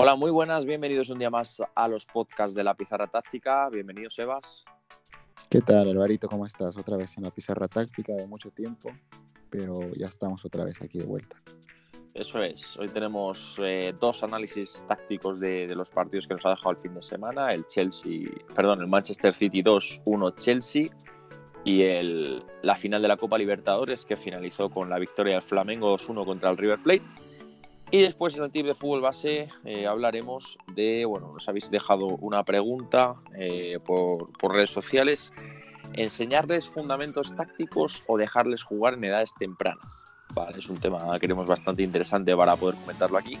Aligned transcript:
Hola, 0.00 0.14
muy 0.14 0.30
buenas, 0.30 0.64
bienvenidos 0.64 1.10
un 1.10 1.18
día 1.18 1.28
más 1.28 1.60
a 1.74 1.88
los 1.88 2.06
podcasts 2.06 2.54
de 2.54 2.62
la 2.62 2.74
Pizarra 2.74 3.08
Táctica. 3.08 3.68
Bienvenidos, 3.68 4.14
Sebas. 4.14 4.64
¿Qué 5.50 5.60
tal, 5.60 5.88
Alvarito? 5.88 6.28
¿Cómo 6.28 6.46
estás? 6.46 6.76
Otra 6.78 6.96
vez 6.96 7.18
en 7.18 7.24
la 7.24 7.32
Pizarra 7.32 7.66
Táctica 7.66 8.12
de 8.12 8.24
mucho 8.28 8.52
tiempo, 8.52 8.92
pero 9.50 9.80
ya 9.96 10.06
estamos 10.06 10.44
otra 10.44 10.64
vez 10.64 10.80
aquí 10.82 11.00
de 11.00 11.04
vuelta. 11.04 11.42
Eso 12.14 12.38
es, 12.38 12.76
hoy 12.76 12.86
tenemos 12.86 13.58
eh, 13.60 13.92
dos 13.98 14.22
análisis 14.22 14.84
tácticos 14.86 15.40
de, 15.40 15.66
los 15.74 15.90
partidos 15.90 16.28
que 16.28 16.34
nos 16.34 16.46
ha 16.46 16.50
dejado 16.50 16.70
el 16.70 16.76
fin 16.76 16.94
de 16.94 17.02
semana, 17.02 17.52
el 17.52 17.66
Chelsea, 17.66 18.30
perdón, 18.54 18.80
el 18.80 18.86
Manchester 18.86 19.34
City 19.34 19.62
2, 19.62 20.02
1 20.04 20.30
Chelsea 20.36 20.84
y 21.64 21.82
el, 21.82 22.44
la 22.62 22.76
final 22.76 23.02
de 23.02 23.08
la 23.08 23.16
Copa 23.16 23.36
Libertadores 23.36 24.04
que 24.04 24.14
finalizó 24.14 24.70
con 24.70 24.88
la 24.90 25.00
victoria 25.00 25.32
del 25.32 25.42
Flamengo 25.42 25.92
2-1 25.98 26.24
contra 26.24 26.50
el 26.50 26.56
River 26.56 26.78
Plate. 26.78 27.02
Y 27.90 28.02
después 28.02 28.36
en 28.36 28.44
el 28.44 28.50
tip 28.50 28.66
de 28.66 28.74
fútbol 28.74 29.00
base 29.00 29.48
eh, 29.64 29.86
hablaremos 29.86 30.58
de, 30.74 31.06
bueno, 31.06 31.32
nos 31.32 31.48
habéis 31.48 31.70
dejado 31.70 32.06
una 32.06 32.44
pregunta 32.44 33.14
eh, 33.34 33.78
por, 33.82 34.30
por, 34.32 34.52
redes 34.52 34.70
sociales, 34.70 35.32
enseñarles 35.94 36.68
fundamentos 36.68 37.34
tácticos 37.34 38.02
o 38.06 38.18
dejarles 38.18 38.62
jugar 38.62 38.94
en 38.94 39.04
edades 39.04 39.32
tempranas. 39.38 40.04
Vale, 40.34 40.58
es 40.58 40.68
un 40.68 40.76
tema 40.76 40.98
que 41.14 41.20
queremos 41.20 41.46
bastante 41.46 41.82
interesante 41.82 42.36
para 42.36 42.56
poder 42.56 42.76
comentarlo 42.76 43.16
aquí. 43.16 43.38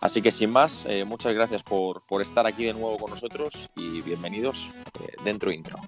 Así 0.00 0.20
que 0.20 0.32
sin 0.32 0.50
más, 0.50 0.84
eh, 0.86 1.04
muchas 1.04 1.32
gracias 1.32 1.62
por, 1.62 2.02
por, 2.06 2.20
estar 2.20 2.44
aquí 2.44 2.64
de 2.64 2.72
nuevo 2.72 2.98
con 2.98 3.10
nosotros 3.10 3.70
y 3.76 4.02
bienvenidos 4.02 4.68
dentro 5.24 5.52
intro. 5.52 5.78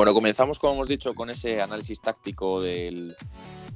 Bueno, 0.00 0.14
comenzamos, 0.14 0.58
como 0.58 0.72
hemos 0.72 0.88
dicho, 0.88 1.14
con 1.14 1.28
ese 1.28 1.60
análisis 1.60 2.00
táctico 2.00 2.62
del. 2.62 3.14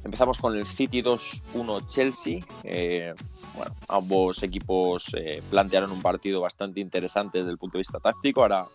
Empezamos 0.02 0.38
con 0.38 0.56
el 0.56 0.64
City 0.64 1.02
2-1 1.02 1.86
Chelsea. 1.86 2.40
Eh, 2.62 3.12
bueno, 3.54 3.74
ambos 3.88 4.42
equipos 4.42 5.14
eh, 5.18 5.42
plantearon 5.50 5.92
un 5.92 6.00
partido 6.00 6.40
bastante 6.40 6.80
interesante 6.80 7.36
desde 7.36 7.50
el 7.50 7.58
punto 7.58 7.76
de 7.76 7.80
vista 7.80 8.00
táctico. 8.00 8.40
Ahora, 8.40 8.66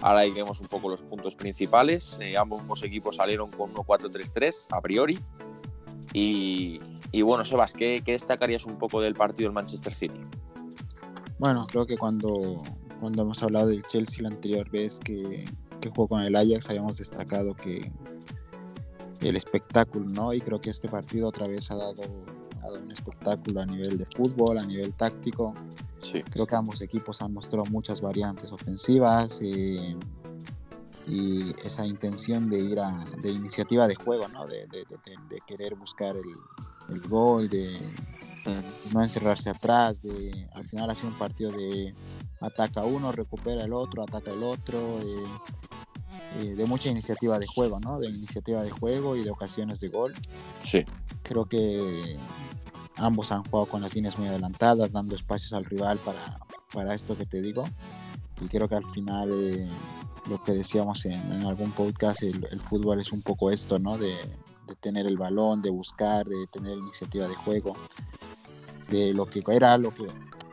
ahora 0.00 0.24
iremos 0.24 0.58
un 0.58 0.68
poco 0.68 0.88
los 0.88 1.02
puntos 1.02 1.36
principales. 1.36 2.16
Eh, 2.18 2.34
ambos 2.38 2.82
equipos 2.82 3.16
salieron 3.16 3.50
con 3.50 3.74
1-4-3-3 3.74 4.68
a 4.70 4.80
priori. 4.80 5.18
Y, 6.14 6.80
y, 7.12 7.20
bueno, 7.20 7.44
Sebas, 7.44 7.74
¿qué, 7.74 8.00
¿qué 8.02 8.12
destacarías 8.12 8.64
un 8.64 8.78
poco 8.78 9.02
del 9.02 9.14
partido 9.14 9.48
del 9.48 9.54
Manchester 9.54 9.92
City? 9.92 10.20
Bueno, 11.38 11.66
creo 11.66 11.84
que 11.84 11.98
cuando, 11.98 12.62
cuando 13.00 13.20
hemos 13.20 13.42
hablado 13.42 13.66
del 13.66 13.82
Chelsea 13.82 14.22
la 14.22 14.30
anterior 14.30 14.70
vez 14.70 14.98
que 14.98 15.44
que 15.86 15.94
jugó 15.94 16.08
con 16.08 16.22
el 16.22 16.34
Ajax 16.36 16.68
habíamos 16.68 16.98
destacado 16.98 17.54
que 17.54 17.90
el 19.20 19.36
espectáculo, 19.36 20.06
¿no? 20.06 20.32
Y 20.32 20.40
creo 20.40 20.60
que 20.60 20.70
este 20.70 20.88
partido 20.88 21.28
otra 21.28 21.46
vez 21.46 21.70
ha 21.70 21.76
dado, 21.76 22.02
un 22.82 22.90
espectáculo 22.90 23.60
a 23.60 23.66
nivel 23.66 23.96
de 23.96 24.06
fútbol, 24.06 24.58
a 24.58 24.66
nivel 24.66 24.92
táctico. 24.94 25.54
Sí. 26.00 26.22
Creo 26.22 26.46
que 26.46 26.56
ambos 26.56 26.80
equipos 26.80 27.22
han 27.22 27.32
mostrado 27.32 27.64
muchas 27.66 28.00
variantes 28.00 28.50
ofensivas 28.50 29.38
eh, 29.40 29.96
y 31.08 31.54
esa 31.64 31.86
intención 31.86 32.50
de 32.50 32.58
ir 32.58 32.80
a 32.80 33.04
de 33.22 33.30
iniciativa 33.30 33.86
de 33.86 33.94
juego, 33.94 34.26
¿no? 34.28 34.46
De, 34.46 34.66
de, 34.66 34.84
de, 34.84 35.40
querer 35.46 35.76
buscar 35.76 36.16
el, 36.16 36.94
el 36.94 37.00
gol, 37.08 37.48
de 37.48 37.78
no 38.92 39.02
encerrarse 39.02 39.50
atrás, 39.50 40.02
de 40.02 40.48
al 40.54 40.64
final 40.66 40.90
ha 40.90 40.94
sido 40.94 41.08
un 41.08 41.18
partido 41.18 41.52
de 41.52 41.94
ataca 42.40 42.84
uno, 42.84 43.12
recupera 43.12 43.64
el 43.64 43.72
otro, 43.72 44.02
ataca 44.02 44.30
el 44.30 44.42
otro, 44.42 44.78
eh, 45.00 45.24
eh, 46.42 46.54
de 46.54 46.66
mucha 46.66 46.90
iniciativa 46.90 47.38
de 47.38 47.46
juego, 47.46 47.80
¿no? 47.80 47.98
De 47.98 48.08
iniciativa 48.08 48.62
de 48.62 48.70
juego 48.70 49.16
y 49.16 49.22
de 49.22 49.30
ocasiones 49.30 49.80
de 49.80 49.88
gol. 49.88 50.14
Sí. 50.64 50.84
Creo 51.22 51.46
que 51.46 52.18
ambos 52.96 53.32
han 53.32 53.44
jugado 53.44 53.66
con 53.66 53.82
las 53.82 53.94
líneas 53.94 54.18
muy 54.18 54.28
adelantadas, 54.28 54.92
dando 54.92 55.14
espacios 55.14 55.52
al 55.52 55.64
rival 55.64 55.98
para, 55.98 56.38
para 56.72 56.94
esto 56.94 57.16
que 57.16 57.26
te 57.26 57.40
digo. 57.40 57.64
Y 58.40 58.46
creo 58.48 58.68
que 58.68 58.74
al 58.74 58.86
final, 58.86 59.30
eh, 59.32 59.68
lo 60.28 60.42
que 60.42 60.52
decíamos 60.52 61.04
en, 61.06 61.44
algún 61.44 61.70
podcast, 61.70 62.22
el, 62.22 62.60
fútbol 62.60 63.00
es 63.00 63.12
un 63.12 63.22
poco 63.22 63.50
esto, 63.50 63.78
¿no? 63.78 63.96
De, 63.96 64.14
de, 64.66 64.74
tener 64.80 65.06
el 65.06 65.16
balón, 65.16 65.62
de 65.62 65.70
buscar, 65.70 66.26
de 66.26 66.46
tener 66.48 66.76
iniciativa 66.76 67.28
de 67.28 67.34
juego, 67.34 67.76
de 68.90 69.14
lo 69.14 69.26
que 69.26 69.42
era 69.48 69.78
lo 69.78 69.90
que 69.90 70.06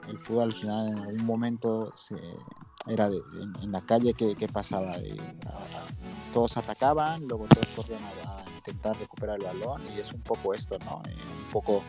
el 0.07 0.17
fútbol 0.19 0.43
al 0.43 0.53
final 0.53 0.89
en 0.89 0.97
algún 0.99 1.25
momento 1.25 1.91
se, 1.95 2.15
era 2.87 3.09
de, 3.09 3.17
en, 3.61 3.71
la 3.71 3.81
calle 3.81 4.13
que, 4.13 4.35
pasaba, 4.47 4.97
de, 4.97 5.19
todos 6.33 6.57
atacaban, 6.57 7.27
luego 7.27 7.45
todos 7.47 7.67
corrían 7.75 8.01
a, 8.25 8.43
intentar 8.57 8.97
recuperar 8.97 9.37
el 9.39 9.45
balón 9.45 9.81
y 9.93 9.99
es 9.99 10.13
un 10.13 10.21
poco 10.21 10.53
esto, 10.53 10.77
¿no? 10.85 11.01
Eh, 11.09 11.13
un 11.13 11.51
poco 11.51 11.83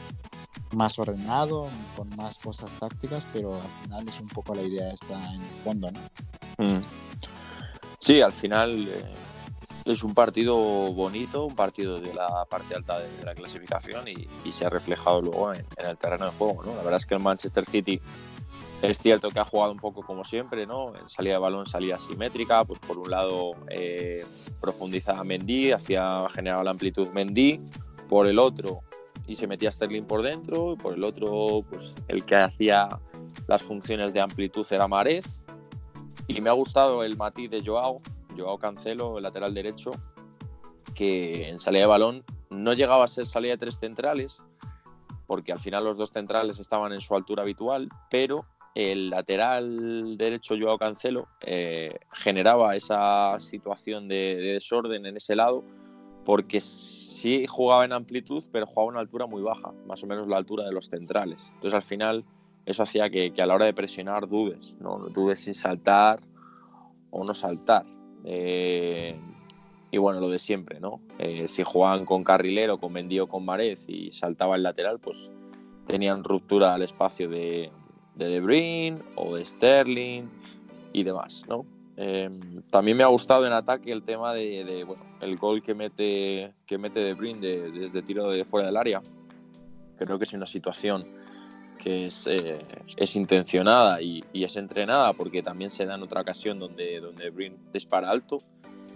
más 0.73 0.99
ordenado, 0.99 1.69
con 1.97 2.09
más 2.17 2.39
cosas 2.39 2.73
tácticas, 2.81 3.25
pero 3.33 3.55
al 3.55 3.85
final 3.85 4.09
es 4.09 4.21
un 4.21 4.27
poco 4.27 4.57
la 4.57 4.63
idea 4.63 4.93
está 4.93 5.35
en 5.35 5.41
el 5.41 5.63
fondo, 5.63 5.91
¿no? 5.93 6.01
Mm. 6.59 6.83
Sí, 8.01 8.21
al 8.21 8.33
final 8.33 8.89
eh, 8.89 9.13
es 9.85 10.03
un 10.03 10.15
partido 10.15 10.57
bonito, 10.57 11.45
un 11.45 11.55
partido 11.55 12.01
de 12.01 12.13
la 12.13 12.45
parte 12.47 12.75
alta 12.75 12.99
de, 12.99 13.25
la 13.25 13.35
clasificación 13.35 14.09
y, 14.09 14.53
se 14.53 14.67
ha 14.67 14.69
reflejado 14.69 15.23
luego 15.23 15.53
en, 15.53 15.65
en, 15.77 15.87
el 15.87 15.97
terreno 15.97 16.27
de 16.27 16.33
juego, 16.33 16.65
¿no? 16.65 16.75
La 16.75 16.83
verdad 16.83 16.97
es 16.97 17.07
que 17.07 17.15
el 17.15 17.21
Manchester 17.21 17.65
City 17.65 18.01
es 18.87 18.99
cierto 18.99 19.31
que 19.31 19.39
ha 19.39 19.45
jugado 19.45 19.73
un 19.73 19.79
poco 19.79 20.03
como 20.03 20.25
siempre, 20.25 20.67
¿no? 20.67 20.97
En 20.97 21.09
salida 21.09 21.35
de 21.35 21.41
balón, 21.41 21.67
salida 21.67 21.99
simétrica, 21.99 22.65
pues 22.65 22.79
por 22.81 22.99
un 22.99 23.11
lado 23.11 23.53
eh, 23.69 24.25
profundizaba 24.61 25.25
Mendy, 25.25 25.73
hacía 25.73 26.27
generaba 26.31 26.65
la 26.65 26.71
amplitud 26.71 27.09
Mendy, 27.11 27.61
por 28.09 28.27
el 28.27 28.39
otro 28.39 28.83
y 29.27 29.37
se 29.37 29.47
metía 29.47 29.73
Sterling 29.73 30.05
por 30.05 30.23
dentro, 30.23 30.77
por 30.77 30.95
el 30.95 31.05
otro, 31.05 31.65
pues 31.69 31.95
el 32.09 32.25
que 32.25 32.37
hacía 32.37 32.89
las 33.47 33.63
funciones 33.63 34.13
de 34.13 34.21
amplitud 34.21 34.67
era 34.71 34.87
Marez. 34.87 35.43
Y 36.27 36.41
me 36.41 36.51
ha 36.51 36.53
gustado 36.53 37.05
el 37.05 37.17
matiz 37.17 37.51
de 37.51 37.63
Joao, 37.65 38.01
Joao 38.37 38.59
Cancelo, 38.59 39.17
el 39.19 39.23
lateral 39.23 39.55
derecho, 39.55 39.93
que 40.95 41.49
en 41.49 41.59
salida 41.59 41.83
de 41.83 41.87
balón 41.87 42.25
no 42.51 42.73
llegaba 42.73 43.05
a 43.05 43.09
ser 43.09 43.27
salida 43.27 43.53
de 43.53 43.59
tres 43.59 43.79
centrales, 43.79 44.43
porque 45.27 45.53
al 45.53 45.59
final 45.59 45.85
los 45.85 45.97
dos 45.97 46.11
centrales 46.11 46.59
estaban 46.59 46.93
en 46.93 47.01
su 47.01 47.15
altura 47.15 47.43
habitual, 47.43 47.89
pero 48.11 48.45
el 48.75 49.11
lateral 49.11 50.17
derecho 50.17 50.57
Joao 50.59 50.79
Cancelo 50.79 51.29
eh, 51.41 51.97
generaba 52.13 52.75
esa 52.75 53.39
situación 53.39 54.09
de, 54.09 54.37
desorden 54.37 55.07
en 55.07 55.17
ese 55.17 55.37
lado 55.37 55.65
porque 56.25 56.61
sí 56.61 57.47
jugaba 57.47 57.85
en 57.85 57.93
amplitud 57.93 58.43
pero 58.51 58.67
jugaba 58.67 58.89
a 58.89 58.93
una 58.93 59.01
altura 59.01 59.27
muy 59.27 59.43
baja, 59.43 59.73
más 59.87 60.03
o 60.03 60.07
menos 60.07 60.27
la 60.27 60.39
altura 60.39 60.65
de 60.65 60.73
los 60.73 60.87
centrales. 60.87 61.51
Entonces 61.55 61.75
al 61.75 61.83
final 61.83 62.25
eso 62.67 62.83
hacía 62.83 63.11
que, 63.11 63.33
a 63.39 63.47
la 63.47 63.55
hora 63.55 63.67
de 63.67 63.75
presionar 63.75 64.29
dudes, 64.29 64.75
¿no? 64.81 64.99
dudes 65.11 65.41
sin 65.41 65.55
saltar 65.55 66.19
o 67.11 67.25
no 67.25 67.35
saltar. 67.35 67.85
Eh, 68.25 69.17
y 69.91 69.99
bueno, 69.99 70.19
lo 70.19 70.29
de 70.29 70.41
siempre, 70.41 70.81
¿no? 70.81 71.01
Eh, 71.19 71.47
si 71.47 71.63
jugaban 71.63 72.05
con 72.05 72.25
carrilero, 72.25 72.79
con 72.79 72.93
Mendío, 72.93 73.29
con 73.29 73.45
Marez 73.45 73.89
y 73.89 74.13
saltaba 74.13 74.57
el 74.57 74.65
lateral, 74.65 74.99
pues 74.99 75.31
tenían 75.87 76.25
ruptura 76.25 76.75
al 76.75 76.83
espacio 76.83 77.29
de, 77.29 77.71
de 78.15 78.29
De 78.29 78.41
Bruyne 78.41 78.99
o 79.17 79.37
de 79.37 79.45
Sterling 79.45 80.25
y 80.93 81.03
demás, 81.03 81.45
¿no? 81.49 81.67
Em, 81.97 82.63
también 82.71 82.97
me 82.97 83.05
ha 83.05 83.09
gustado 83.09 83.47
en 83.47 83.53
ataque 83.53 83.93
el 83.93 84.03
tema 84.03 84.33
de, 84.35 84.87
el 85.21 85.37
gol 85.37 85.63
que 85.63 85.75
mete, 85.75 86.53
que 86.67 86.77
mete 86.77 87.01
De 87.01 87.15
Bruyne 87.15 87.41
desde 87.41 88.03
tiro 88.03 88.31
de 88.31 88.45
fuera 88.45 88.67
del 88.67 88.77
área. 88.77 89.01
Creo 89.97 90.19
que 90.19 90.25
es 90.25 90.33
una 90.33 90.47
situación 90.47 91.05
que 91.79 92.07
es, 92.07 92.27
eh, 92.27 92.59
es 92.97 93.17
intencionada 93.17 94.01
y, 94.03 94.25
es 94.33 94.57
entrenada 94.57 95.13
porque 95.13 95.43
también 95.43 95.71
se 95.71 95.87
da 95.87 95.95
en 95.95 96.03
otra 96.03 96.23
ocasión 96.23 96.59
donde, 96.59 97.01
donde 97.01 97.25
De 97.25 97.31
Bruyne 97.31 97.57
dispara 97.73 98.11
alto 98.11 98.39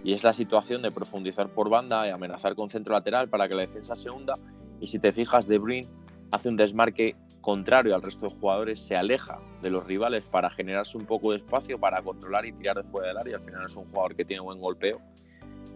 y 0.03 0.13
es 0.13 0.25
la 0.25 0.33
situación 0.33 0.83
de 0.83 0.91
profundizar 0.91 1.49
por 1.49 1.69
banda 1.69 2.07
y 2.07 2.11
amenazar 2.11 2.55
con 2.55 2.71
centro 2.71 2.95
lateral 2.95 3.29
para 3.29 3.47
que 3.47 3.55
la 3.55 3.63
defensa 3.63 3.95
se 3.95 4.11
hunda 4.11 4.35
y 4.81 4.87
si 4.87 4.99
te 4.99 5.13
fijas 5.13 5.47
De 5.47 5.59
Bruyne 5.59 5.89
hace 6.31 6.49
un 6.49 6.57
desmarque 6.57 7.17
contrario 7.41 7.95
al 7.95 8.03
resto 8.03 8.27
de 8.27 8.35
jugadores, 8.35 8.81
se 8.81 8.97
aleja 8.97 9.41
de 9.63 9.71
los 9.71 9.87
rivales 9.87 10.27
para 10.27 10.51
generarse 10.51 10.99
un 10.99 11.07
poco 11.07 11.31
de 11.31 11.39
espacio, 11.39 11.79
para 11.79 12.03
controlar 12.03 12.45
y 12.47 12.53
tirar 12.53 12.77
de 12.77 12.83
fuera 12.83 13.09
del 13.09 13.19
área. 13.19 13.37
Al 13.37 13.43
final 13.43 13.65
es 13.65 13.77
un 13.77 13.85
jugador 13.87 14.15
que 14.15 14.25
tiene 14.25 14.43
buen 14.43 14.61
golpeo. 14.61 15.01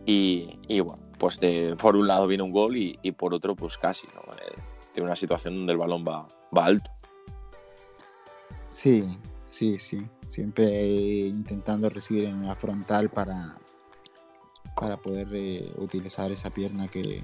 Y, 0.04 0.80
bueno, 0.80 1.02
pues 1.18 1.38
por 1.78 1.96
un 1.96 2.08
lado 2.08 2.26
viene 2.26 2.42
un 2.42 2.50
gol 2.50 2.76
y, 2.76 3.12
por 3.12 3.32
otro, 3.34 3.54
pues 3.54 3.78
casi. 3.78 4.06
Eh, 4.06 4.58
tiene 4.92 5.06
una 5.06 5.16
situación 5.16 5.54
donde 5.54 5.72
el 5.72 5.78
balón 5.78 6.04
va, 6.06 6.26
va 6.56 6.64
alto. 6.64 6.90
Sí, 8.68 9.06
sí, 9.46 9.78
sí. 9.78 10.04
Siempre 10.26 10.66
intentando 11.26 11.88
recibir 11.88 12.24
en 12.24 12.44
la 12.46 12.56
frontal 12.56 13.10
para, 13.10 13.56
para 14.74 14.96
poder 14.96 15.28
eh, 15.32 15.72
utilizar 15.76 16.30
esa 16.30 16.50
pierna 16.50 16.88
que, 16.88 17.22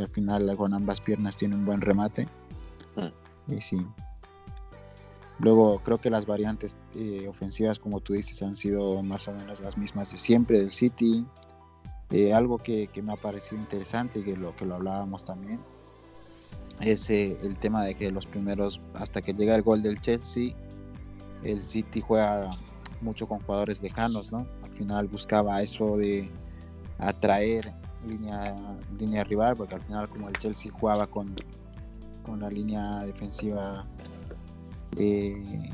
al 0.00 0.08
final 0.08 0.56
con 0.56 0.74
ambas 0.74 1.00
piernas 1.00 1.36
tiene 1.36 1.56
un 1.56 1.64
buen 1.64 1.80
remate. 1.80 2.26
Mm. 2.96 3.54
Y 3.54 3.60
sí. 3.60 3.86
Luego 5.38 5.80
creo 5.84 5.98
que 5.98 6.10
las 6.10 6.26
variantes 6.26 6.76
eh, 6.94 7.26
ofensivas, 7.28 7.78
como 7.78 8.00
tú 8.00 8.14
dices, 8.14 8.42
han 8.42 8.56
sido 8.56 9.02
más 9.02 9.28
o 9.28 9.32
menos 9.32 9.60
las 9.60 9.78
mismas 9.78 10.12
de 10.12 10.18
siempre 10.18 10.58
del 10.58 10.72
City. 10.72 11.24
Eh, 12.10 12.32
algo 12.32 12.58
que, 12.58 12.88
que, 12.88 13.02
me 13.02 13.12
ha 13.12 13.16
parecido 13.16 13.60
interesante 13.60 14.20
y 14.20 14.24
que 14.24 14.36
lo, 14.36 14.56
que 14.56 14.64
lo 14.64 14.76
hablábamos 14.76 15.24
también 15.24 15.60
es 16.80 17.10
el 17.10 17.58
tema 17.58 17.84
de 17.84 17.94
que 17.94 18.10
los 18.10 18.26
primeros, 18.26 18.80
hasta 18.94 19.20
que 19.20 19.34
llega 19.34 19.54
el 19.54 19.62
gol 19.62 19.82
del 19.82 20.00
Chelsea, 20.00 20.54
el 21.42 21.62
City 21.62 22.00
juega 22.00 22.50
mucho 23.00 23.26
con 23.26 23.40
jugadores 23.40 23.82
lejanos, 23.82 24.32
¿no? 24.32 24.46
Al 24.62 24.70
final 24.70 25.08
buscaba 25.08 25.60
eso 25.62 25.96
de 25.96 26.30
atraer 26.98 27.72
línea, 28.08 28.56
línea 28.98 29.24
rival, 29.24 29.56
porque 29.56 29.74
al 29.74 29.82
final 29.82 30.08
como 30.08 30.28
el 30.28 30.38
Chelsea 30.38 30.72
jugaba 30.72 31.06
con, 31.06 31.34
con 32.24 32.40
la 32.40 32.48
línea 32.48 33.00
defensiva 33.00 33.86
eh, 34.96 35.70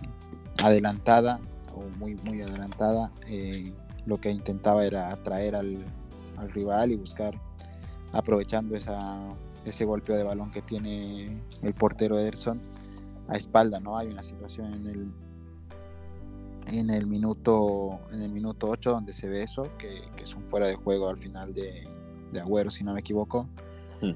adelantada 0.63 1.41
o 1.75 1.83
muy 1.99 2.15
muy 2.17 2.43
adelantada, 2.43 3.11
eh, 3.29 3.73
lo 4.07 4.17
que 4.19 4.31
intentaba 4.31 4.85
era 4.85 5.11
atraer 5.11 5.57
al, 5.57 5.85
al 6.37 6.51
rival 6.53 6.93
y 6.93 6.97
buscar 6.97 7.35
aprovechando 8.13 8.77
esa, 8.77 9.19
ese 9.65 9.85
golpeo 9.85 10.17
de 10.17 10.23
balón 10.23 10.51
que 10.51 10.63
tiene 10.63 11.41
el 11.63 11.75
portero 11.75 12.19
Ederson 12.19 12.61
a 13.29 13.37
espalda, 13.37 13.81
¿no? 13.81 13.97
Hay 13.97 14.09
una 14.09 14.23
situación 14.23 14.75
en 14.75 14.87
el 14.87 15.13
en 16.67 16.89
el 16.91 17.07
minuto 17.07 18.01
en 18.13 18.23
el 18.23 18.31
minuto 18.31 18.69
8 18.69 18.91
donde 18.91 19.13
se 19.13 19.29
ve 19.29 19.43
eso, 19.43 19.69
que, 19.79 20.03
es 20.23 20.35
un 20.35 20.43
fuera 20.45 20.67
de 20.67 20.75
juego 20.75 21.09
al 21.09 21.19
final 21.19 21.53
de, 21.53 21.87
de 22.35 22.41
Agüero, 22.41 22.71
si 22.71 22.85
no 22.85 22.93
me 22.93 23.01
equivoco. 23.01 23.49
Hmm. 24.01 24.13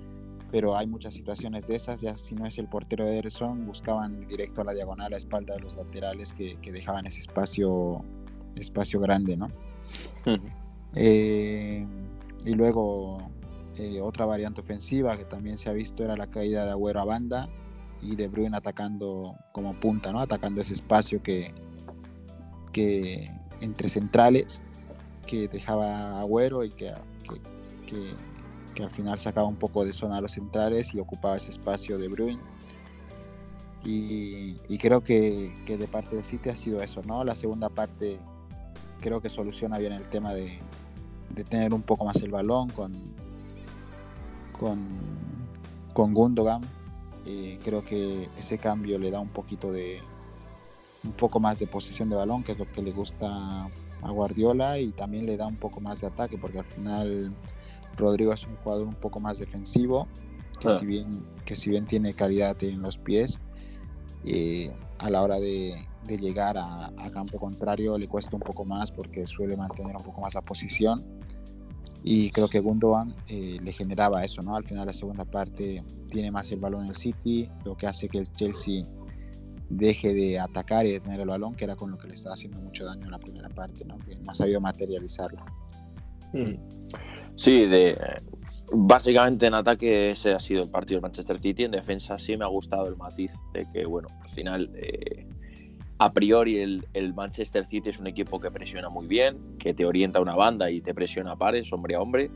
Pero 0.51 0.77
hay 0.77 0.87
muchas 0.87 1.15
situaciones 1.15 1.67
de 1.67 1.77
esas, 1.77 2.01
ya 2.01 2.15
si 2.17 2.35
no 2.35 2.47
es 2.47 2.59
el 2.59 2.69
portero 2.69 3.05
de 3.05 3.19
Ederson, 3.19 3.67
buscaban 3.67 4.27
directo 4.29 4.63
a 4.63 4.65
la 4.65 4.75
diagonal, 4.75 5.13
a 5.13 5.17
espalda 5.17 5.55
de 5.55 5.61
los 5.61 5.77
laterales 5.77 6.33
que, 6.33 6.59
dejaban 6.73 7.07
ese 7.07 7.21
espacio, 7.21 8.03
espacio 8.57 9.01
grande, 9.01 9.37
¿no? 9.37 9.49
Hmm. 10.25 10.37
Eh, 10.95 11.87
y 12.45 12.55
luego 12.55 13.19
eh, 13.77 14.01
otra 14.01 14.25
variante 14.25 14.61
ofensiva 14.61 15.17
que 15.17 15.25
también 15.25 15.59
se 15.59 15.71
ha 15.71 15.73
visto 15.73 16.03
era 16.03 16.17
la 16.17 16.27
caída 16.29 16.65
de 16.65 16.71
Agüero 16.71 17.01
a 17.01 17.05
banda 17.05 17.49
y 18.01 18.17
De 18.17 18.29
Bruyne 18.29 18.57
atacando 18.57 19.37
como 19.53 19.75
punta, 19.75 20.13
¿no? 20.13 20.21
Atacando 20.21 20.63
ese 20.63 20.75
espacio 20.75 21.23
que, 21.23 21.53
que 22.73 23.31
entre 23.61 23.89
centrales 23.89 24.63
que 25.27 25.47
dejaba 25.49 26.21
Agüero 26.21 26.65
y 26.65 26.71
que, 26.71 26.93
que, 27.23 27.41
al 28.83 28.91
final 28.91 29.19
sacaba 29.19 29.47
un 29.47 29.57
poco 29.57 29.85
de 29.85 29.93
zona 29.93 30.19
a 30.19 30.21
los 30.21 30.33
centrales 30.33 30.95
y 30.95 31.01
ocupaba 31.01 31.37
ese 31.37 31.51
espacio 31.51 31.99
de 31.99 32.09
Bruin. 32.09 32.39
Y, 33.85 34.55
creo 34.79 35.03
que, 35.03 35.55
de 35.67 35.89
parte 35.89 36.17
del 36.17 36.25
City 36.25 36.51
ha 36.51 36.57
sido 36.57 36.83
eso, 36.83 37.01
¿no? 37.07 37.25
La 37.25 37.35
segunda 37.35 37.71
parte 37.71 38.19
creo 39.01 39.21
que 39.23 39.31
soluciona 39.31 39.79
bien 39.79 39.93
el 39.93 40.03
tema 40.05 40.35
de, 40.35 40.59
tener 41.49 41.73
un 41.73 41.83
poco 41.83 42.05
más 42.05 42.17
el 42.17 42.31
balón 42.31 42.69
con, 42.71 42.93
con, 44.59 44.87
con 45.95 46.13
Gundogan. 46.13 46.61
Eh, 47.25 47.59
creo 47.63 47.85
que 47.85 48.29
ese 48.37 48.59
cambio 48.59 48.99
le 48.99 49.11
da 49.11 49.21
un 49.21 49.29
poquito 49.29 49.73
de, 49.73 50.01
un 51.05 51.13
poco 51.13 51.41
más 51.41 51.59
de 51.59 51.67
posesión 51.67 52.11
de 52.11 52.17
balón, 52.17 52.43
que 52.43 52.53
es 52.53 52.59
lo 52.59 52.71
que 52.71 52.83
le 52.83 52.93
gusta 52.93 53.69
a 54.03 54.11
Guardiola, 54.11 54.79
y 54.79 54.93
también 54.93 55.27
le 55.27 55.37
da 55.37 55.47
un 55.47 55.57
poco 55.57 55.81
más 55.81 56.01
de 56.01 56.07
ataque, 56.07 56.39
porque 56.39 56.59
al 56.59 56.65
final 56.65 57.33
Rodrigo 57.97 58.33
es 58.33 58.47
un 58.47 58.57
jugador 58.57 58.87
un 58.87 58.95
poco 58.95 59.21
más 59.21 59.39
defensivo, 59.39 60.07
que, 60.61 60.69
ah. 60.69 60.79
si, 60.79 60.87
bien, 60.87 61.11
que 61.45 61.57
si 61.57 61.71
bien 61.71 61.87
tiene 61.87 62.15
calidad 62.15 62.63
en 62.63 62.83
los 62.83 62.99
pies, 62.99 63.39
eh, 64.25 64.73
a 64.99 65.11
la 65.11 65.23
hora 65.23 65.39
de, 65.39 65.87
llegar 66.07 66.57
a, 66.59 66.91
campo 67.13 67.39
contrario 67.39 67.99
le 67.99 68.09
cuesta 68.09 68.35
un 68.35 68.41
poco 68.41 68.65
más 68.65 68.91
porque 68.91 69.27
suele 69.27 69.57
mantener 69.57 69.95
un 69.97 70.03
poco 70.03 70.21
más 70.21 70.35
la 70.35 70.43
posición. 70.43 71.05
Y 72.03 72.31
creo 72.31 72.49
que 72.49 72.61
Gundogan 72.61 73.15
eh, 73.29 73.59
le 73.61 73.73
generaba 73.73 74.25
eso, 74.25 74.41
¿no? 74.41 74.55
Al 74.55 74.65
final 74.65 74.87
la 74.87 74.93
segunda 74.93 75.25
parte 75.25 75.85
tiene 76.11 76.31
más 76.31 76.51
el 76.53 76.61
balón 76.61 76.85
en 76.85 76.91
el 76.91 76.97
City, 76.97 77.51
lo 77.65 77.77
que 77.77 77.87
hace 77.87 78.09
que 78.09 78.19
el 78.19 78.33
Chelsea 78.33 78.83
deje 79.69 80.15
de 80.15 80.39
atacar 80.39 80.87
y 80.87 80.93
de 80.93 81.01
tener 81.01 81.21
el 81.21 81.29
balón, 81.29 81.55
que 81.55 81.65
era 81.65 81.77
con 81.77 81.91
lo 81.91 81.99
que 81.99 82.09
le 82.09 82.15
estaba 82.15 82.35
haciendo 82.35 82.59
mucho 82.59 82.85
daño 82.85 83.05
en 83.05 83.11
la 83.11 83.19
primera 83.19 83.49
parte, 83.49 83.85
¿no? 83.85 83.99
que 83.99 84.17
no 84.17 84.31
ha 84.31 84.35
sabido 84.35 84.61
materializarlo. 84.61 85.45
Mm. 86.33 86.55
Sí, 87.37 87.67
de, 87.67 87.97
básicamente 88.73 89.47
en 89.47 89.55
ataque 89.55 90.11
ese 90.11 90.33
ha 90.33 90.39
sido 90.39 90.63
el 90.63 90.71
partido 90.71 90.97
del 90.97 91.03
Manchester 91.03 91.39
City, 91.39 91.65
en 91.65 91.71
defensa 91.71 92.19
sí 92.19 92.37
me 92.37 92.45
ha 92.45 92.49
gustado 92.49 92.89
el 92.89 92.97
matiz 92.97 93.35
de 93.53 93.67
que, 93.73 93.87
bueno, 93.87 94.09
al 94.23 94.29
final, 94.29 94.71
eh, 94.75 95.27
a 95.99 96.13
priori 96.13 96.59
el, 96.59 96.87
el, 96.95 97.15
Manchester 97.15 97.65
City 97.65 97.91
es 97.91 97.99
un 97.99 98.07
equipo 98.09 98.41
que 98.41 98.51
presiona 98.51 98.89
muy 98.89 99.07
bien, 99.07 99.57
que 99.59 99.73
te 99.75 99.85
orienta 99.85 100.21
una 100.21 100.35
banda 100.35 100.71
y 100.71 100.81
te 100.81 100.95
presiona 100.95 101.33
a 101.33 101.37
pares, 101.37 101.73
hombre 101.73 101.95
a 101.95 102.01
hombre, 102.01 102.31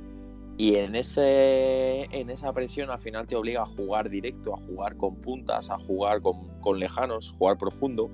y 0.59 0.77
en, 0.77 0.95
ese, 0.95 2.05
en 2.17 2.31
esa 2.31 2.53
presión 2.53 2.91
al 2.91 3.01
final 3.01 3.27
te 3.27 3.37
obliga 3.37 3.63
a 3.63 3.67
jugar 3.67 4.11
directo, 4.11 4.55
a 4.55 4.59
jugar 4.59 4.97
con 4.97 5.17
puntas, 5.17 5.71
a 5.71 5.79
jugar 5.79 6.21
con, 6.21 6.79
lejanos, 6.79 7.35
jugar 7.39 7.57
profundo. 7.57 8.11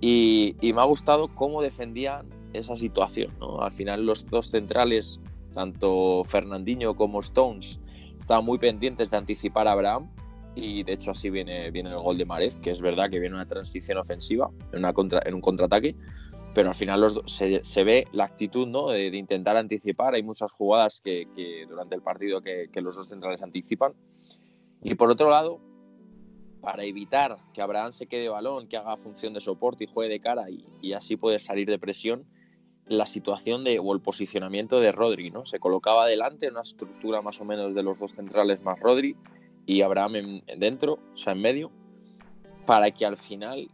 Y, 0.00 0.56
me 0.62 0.80
ha 0.80 0.84
gustado 0.84 1.28
cómo 1.34 1.60
defendían 1.60 2.26
esa 2.52 2.74
situación. 2.76 3.32
Al 3.60 3.72
final 3.72 4.06
los 4.06 4.24
dos 4.26 4.50
centrales, 4.50 5.20
tanto 5.52 6.22
Fernandinho 6.24 6.96
como 6.96 7.20
Stones, 7.20 7.78
estaban 8.18 8.44
muy 8.44 8.58
pendientes 8.58 9.10
de 9.10 9.18
anticipar 9.18 9.68
a 9.68 9.72
Abraham. 9.72 10.08
Y 10.54 10.82
de 10.82 10.94
hecho 10.94 11.12
así 11.12 11.30
viene, 11.30 11.70
viene 11.70 11.90
el 11.90 11.98
gol 11.98 12.18
de 12.18 12.24
Marez, 12.24 12.56
que 12.56 12.70
es 12.70 12.80
verdad 12.80 13.10
que 13.10 13.20
viene 13.20 13.36
una 13.36 13.46
transición 13.46 13.98
ofensiva 13.98 14.50
en, 14.72 14.80
una 14.80 14.92
en 15.24 15.34
un 15.34 15.40
contraataque 15.40 15.94
pero 16.54 16.70
al 16.70 16.74
final 16.74 17.22
se, 17.26 17.84
ve 17.84 18.08
la 18.12 18.24
actitud 18.24 18.66
¿no? 18.66 18.88
de, 18.88 19.06
intentar 19.16 19.56
anticipar. 19.56 20.14
Hay 20.14 20.22
muchas 20.22 20.50
jugadas 20.50 21.00
que, 21.02 21.26
durante 21.68 21.94
el 21.94 22.02
partido 22.02 22.40
que, 22.40 22.68
los 22.80 22.96
dos 22.96 23.08
centrales 23.08 23.42
anticipan. 23.42 23.94
Y 24.82 24.94
por 24.94 25.10
otro 25.10 25.30
lado, 25.30 25.60
para 26.60 26.84
evitar 26.84 27.36
que 27.52 27.62
Abraham 27.62 27.92
se 27.92 28.06
quede 28.06 28.28
balón, 28.28 28.68
que 28.68 28.76
haga 28.76 28.96
función 28.96 29.34
de 29.34 29.40
soporte 29.40 29.84
y 29.84 29.86
juegue 29.86 30.10
de 30.10 30.20
cara 30.20 30.46
y, 30.50 30.92
así 30.92 31.16
puede 31.16 31.38
salir 31.38 31.68
de 31.68 31.78
presión, 31.78 32.24
la 32.86 33.06
situación 33.06 33.64
de, 33.64 33.78
o 33.78 33.92
el 33.92 34.00
posicionamiento 34.00 34.80
de 34.80 34.92
Rodri. 34.92 35.30
¿no? 35.30 35.44
Se 35.44 35.58
colocaba 35.60 36.04
adelante 36.04 36.48
una 36.48 36.62
estructura 36.62 37.20
más 37.22 37.40
o 37.40 37.44
menos 37.44 37.74
de 37.74 37.82
los 37.82 37.98
dos 37.98 38.12
centrales 38.12 38.62
más 38.62 38.80
Rodri 38.80 39.16
y 39.66 39.82
Abraham 39.82 40.16
en, 40.16 40.44
dentro, 40.58 40.98
o 41.12 41.16
sea, 41.16 41.34
en 41.34 41.42
medio, 41.42 41.70
para 42.64 42.90
que 42.90 43.04
al 43.04 43.16
final 43.16 43.70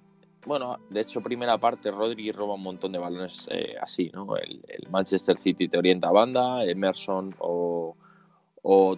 bueno, 0.46 0.78
de 0.90 1.00
hecho, 1.00 1.20
primera 1.20 1.58
parte, 1.58 1.90
Rodri 1.90 2.30
roba 2.32 2.54
un 2.54 2.62
montón 2.62 2.92
de 2.92 2.98
balones 2.98 3.48
eh, 3.50 3.76
así, 3.80 4.10
¿no? 4.12 4.36
El, 4.36 4.60
Manchester 4.90 5.38
City 5.38 5.68
te 5.68 5.78
orienta 5.78 6.08
a 6.08 6.12
banda, 6.12 6.64
Emerson 6.64 7.34
o, 7.38 7.96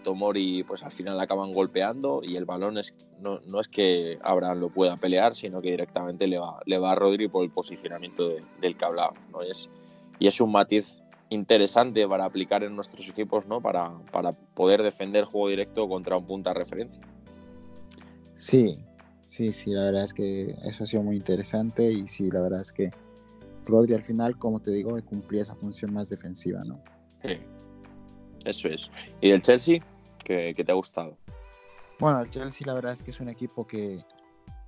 Tomori, 0.02 0.62
pues 0.62 0.84
al 0.84 0.92
final 0.92 1.18
acaban 1.18 1.52
golpeando 1.52 2.20
y 2.22 2.36
el 2.36 2.44
balón 2.44 2.78
es, 2.78 2.94
no, 3.20 3.40
es 3.60 3.66
que 3.66 4.16
Abraham 4.22 4.60
lo 4.60 4.68
pueda 4.68 4.96
pelear, 4.96 5.34
sino 5.34 5.60
que 5.60 5.72
directamente 5.72 6.28
le 6.28 6.38
va, 6.38 6.60
le 6.66 6.78
va 6.78 6.92
a 6.92 6.94
Rodri 6.94 7.26
por 7.26 7.42
el 7.42 7.50
posicionamiento 7.50 8.28
del 8.60 8.76
que 8.76 8.84
hablábamos, 8.84 9.28
¿no? 9.30 9.42
Es, 9.42 9.68
y 10.20 10.28
es 10.28 10.40
un 10.40 10.52
matiz 10.52 11.02
interesante 11.30 12.06
para 12.06 12.24
aplicar 12.24 12.62
en 12.62 12.76
nuestros 12.76 13.08
equipos, 13.08 13.48
¿no? 13.48 13.60
Para, 13.60 13.92
para 14.12 14.30
poder 14.32 14.84
defender 14.84 15.24
juego 15.24 15.48
directo 15.48 15.88
contra 15.88 16.16
un 16.16 16.26
punta 16.26 16.54
referencia. 16.54 17.02
Sí, 18.36 18.78
Sí, 19.26 19.52
sí, 19.52 19.72
la 19.72 19.84
verdad 19.84 20.04
es 20.04 20.14
que 20.14 20.56
eso 20.62 20.84
ha 20.84 20.86
sido 20.86 21.02
muy 21.02 21.16
interesante 21.16 21.90
y 21.90 22.06
sí, 22.06 22.30
la 22.30 22.42
verdad 22.42 22.60
es 22.60 22.72
que 22.72 22.90
Rodri 23.64 23.94
al 23.94 24.02
final, 24.02 24.38
como 24.38 24.60
te 24.60 24.70
digo, 24.70 24.96
cumplía 25.04 25.42
esa 25.42 25.56
función 25.56 25.92
más 25.92 26.08
defensiva, 26.08 26.62
¿no? 26.64 26.80
Sí, 27.22 27.38
eso 28.44 28.68
es. 28.68 28.90
¿Y 29.20 29.30
el 29.30 29.42
Chelsea? 29.42 29.80
¿Qué, 30.24 30.54
te 30.54 30.70
ha 30.70 30.74
gustado? 30.74 31.18
Bueno, 31.98 32.20
el 32.20 32.30
Chelsea 32.30 32.66
la 32.66 32.74
verdad 32.74 32.92
es 32.92 33.02
que 33.02 33.10
es 33.10 33.20
un 33.20 33.28
equipo 33.28 33.66
que 33.66 33.98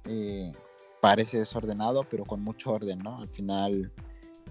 eh, 0.07 0.53
parece 1.01 1.39
desordenado, 1.39 2.05
pero 2.11 2.25
con 2.25 2.43
mucho 2.43 2.73
orden, 2.73 2.99
¿no? 2.99 3.19
Al 3.19 3.29
final, 3.29 3.93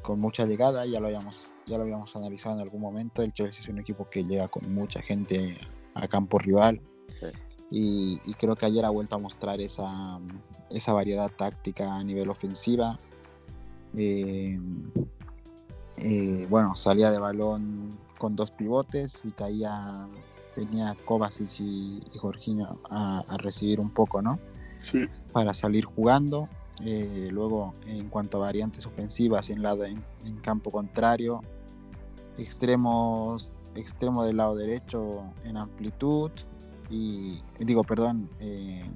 con 0.01 0.19
mucha 0.19 0.45
llegada, 0.45 0.85
ya 0.85 1.01
lo 1.01 1.07
habíamos, 1.07 1.43
ya 1.65 1.75
lo 1.77 1.83
habíamos 1.83 2.15
analizado 2.15 2.55
en 2.55 2.61
algún 2.61 2.81
momento, 2.81 3.23
el 3.23 3.33
Chelsea 3.33 3.61
es 3.61 3.67
un 3.67 3.79
equipo 3.79 4.09
que 4.09 4.23
llega 4.23 4.47
con 4.47 4.73
mucha 4.73 5.01
gente 5.01 5.55
a 5.95 6.07
campo 6.07 6.39
rival. 6.39 6.79
Sí 7.19 7.27
y, 7.69 8.33
creo 8.35 8.55
que 8.55 8.65
ayer 8.65 8.85
ha 8.85 8.89
vuelto 8.89 9.15
a 9.15 9.19
mostrar 9.19 9.59
esa, 9.59 10.19
esa 10.69 10.93
variedad 10.93 11.29
táctica 11.29 11.95
a 11.95 12.03
nivel 12.03 12.29
ofensiva. 12.29 12.97
Eh, 13.95 14.57
eh, 15.97 16.47
bueno, 16.49 16.75
salía 16.75 17.11
de 17.11 17.19
balón 17.19 17.97
con 18.17 18.35
dos 18.35 18.51
pivotes 18.51 19.25
y 19.25 19.31
caía, 19.31 20.07
venía 20.55 20.95
Kovacic 21.05 21.59
y, 21.59 22.01
y 22.13 22.17
Jorginho 22.17 22.79
a, 22.89 23.23
recibir 23.37 23.79
un 23.79 23.89
poco, 23.89 24.21
¿no? 24.21 24.39
Sí. 24.83 25.05
Para 25.33 25.53
salir 25.53 25.83
jugando. 25.85 26.47
Eh, 26.85 27.29
luego, 27.31 27.73
en 27.87 28.07
cuanto 28.09 28.37
a 28.37 28.41
variantes 28.41 28.85
ofensivas 28.85 29.49
en, 29.49 29.63
lado, 29.63 29.83
en, 29.83 30.03
campo 30.41 30.71
contrario, 30.71 31.41
extremos, 32.37 33.51
extremo 33.75 34.23
del 34.23 34.37
lado 34.37 34.55
derecho 34.55 35.23
en 35.43 35.57
amplitud 35.57 36.31
y 36.89 37.41
digo, 37.59 37.83
perdón, 37.83 38.29
eh, 38.39 38.89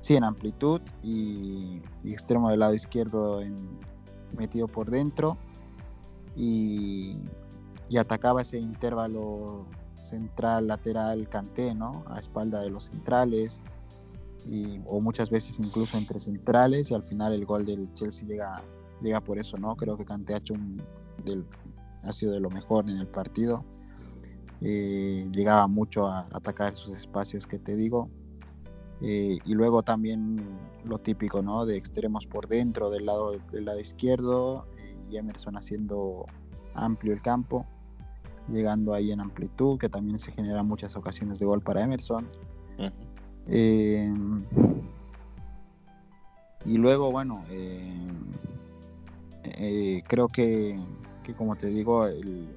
sí, 0.00 0.14
en 0.14 0.24
amplitud 0.24 0.80
y, 1.02 1.82
extremo 2.04 2.50
del 2.50 2.60
lado 2.60 2.74
izquierdo 2.74 3.40
en, 3.40 3.56
metido 4.36 4.68
por 4.68 4.90
dentro 4.90 5.36
y, 6.36 7.16
y 7.88 7.96
atacaba 7.96 8.42
ese 8.42 8.58
intervalo 8.58 9.66
central, 10.00 10.68
lateral, 10.68 11.28
canté, 11.28 11.74
¿no? 11.74 12.02
A 12.06 12.18
espalda 12.20 12.60
de 12.60 12.70
los 12.70 12.84
centrales 12.84 13.62
y, 14.46 14.80
o 14.86 15.00
muchas 15.00 15.30
veces 15.30 15.58
incluso 15.58 15.98
entre 15.98 16.20
centrales 16.20 16.90
y 16.90 16.94
al 16.94 17.02
final 17.02 17.32
el 17.32 17.44
gol 17.44 17.66
del 17.66 17.92
Chelsea 17.94 18.28
llega, 18.28 18.62
llega 19.02 19.20
por 19.20 19.38
eso, 19.38 19.56
¿no? 19.58 19.74
Creo 19.76 19.96
que 19.96 20.04
Kanté 20.04 20.34
ha, 20.34 20.38
hecho 20.38 20.54
un, 20.54 20.80
del, 21.24 21.44
ha 22.02 22.12
sido 22.12 22.32
de 22.32 22.40
lo 22.40 22.50
mejor 22.50 22.88
en 22.88 22.98
el 22.98 23.08
partido. 23.08 23.64
Eh, 24.62 25.28
llegaba 25.32 25.66
mucho 25.66 26.06
a 26.06 26.20
atacar 26.32 26.72
esos 26.72 26.90
espacios 26.90 27.46
que 27.46 27.58
te 27.58 27.76
digo. 27.76 28.08
Eh, 29.02 29.38
y 29.44 29.54
luego 29.54 29.82
también 29.82 30.42
lo 30.84 30.98
típico, 30.98 31.42
¿no? 31.42 31.66
De 31.66 31.76
extremos 31.76 32.26
por 32.26 32.48
dentro, 32.48 32.90
del 32.90 33.04
lado, 33.06 33.32
del 33.52 33.66
lado 33.66 33.78
izquierdo, 33.78 34.66
eh, 34.78 34.98
y 35.10 35.16
Emerson 35.18 35.56
haciendo 35.56 36.24
amplio 36.74 37.12
el 37.12 37.20
campo, 37.20 37.66
llegando 38.48 38.94
ahí 38.94 39.12
en 39.12 39.20
amplitud, 39.20 39.78
que 39.78 39.88
también 39.88 40.18
se 40.18 40.32
generan 40.32 40.66
muchas 40.66 40.96
ocasiones 40.96 41.38
de 41.38 41.46
gol 41.46 41.60
para 41.60 41.82
Emerson. 41.82 42.26
Y 46.64 46.78
luego, 46.78 47.12
bueno, 47.12 47.44
creo 50.08 50.28
que, 50.28 50.80
como 51.36 51.54
te 51.54 51.68
digo, 51.68 52.06
el, 52.06 52.48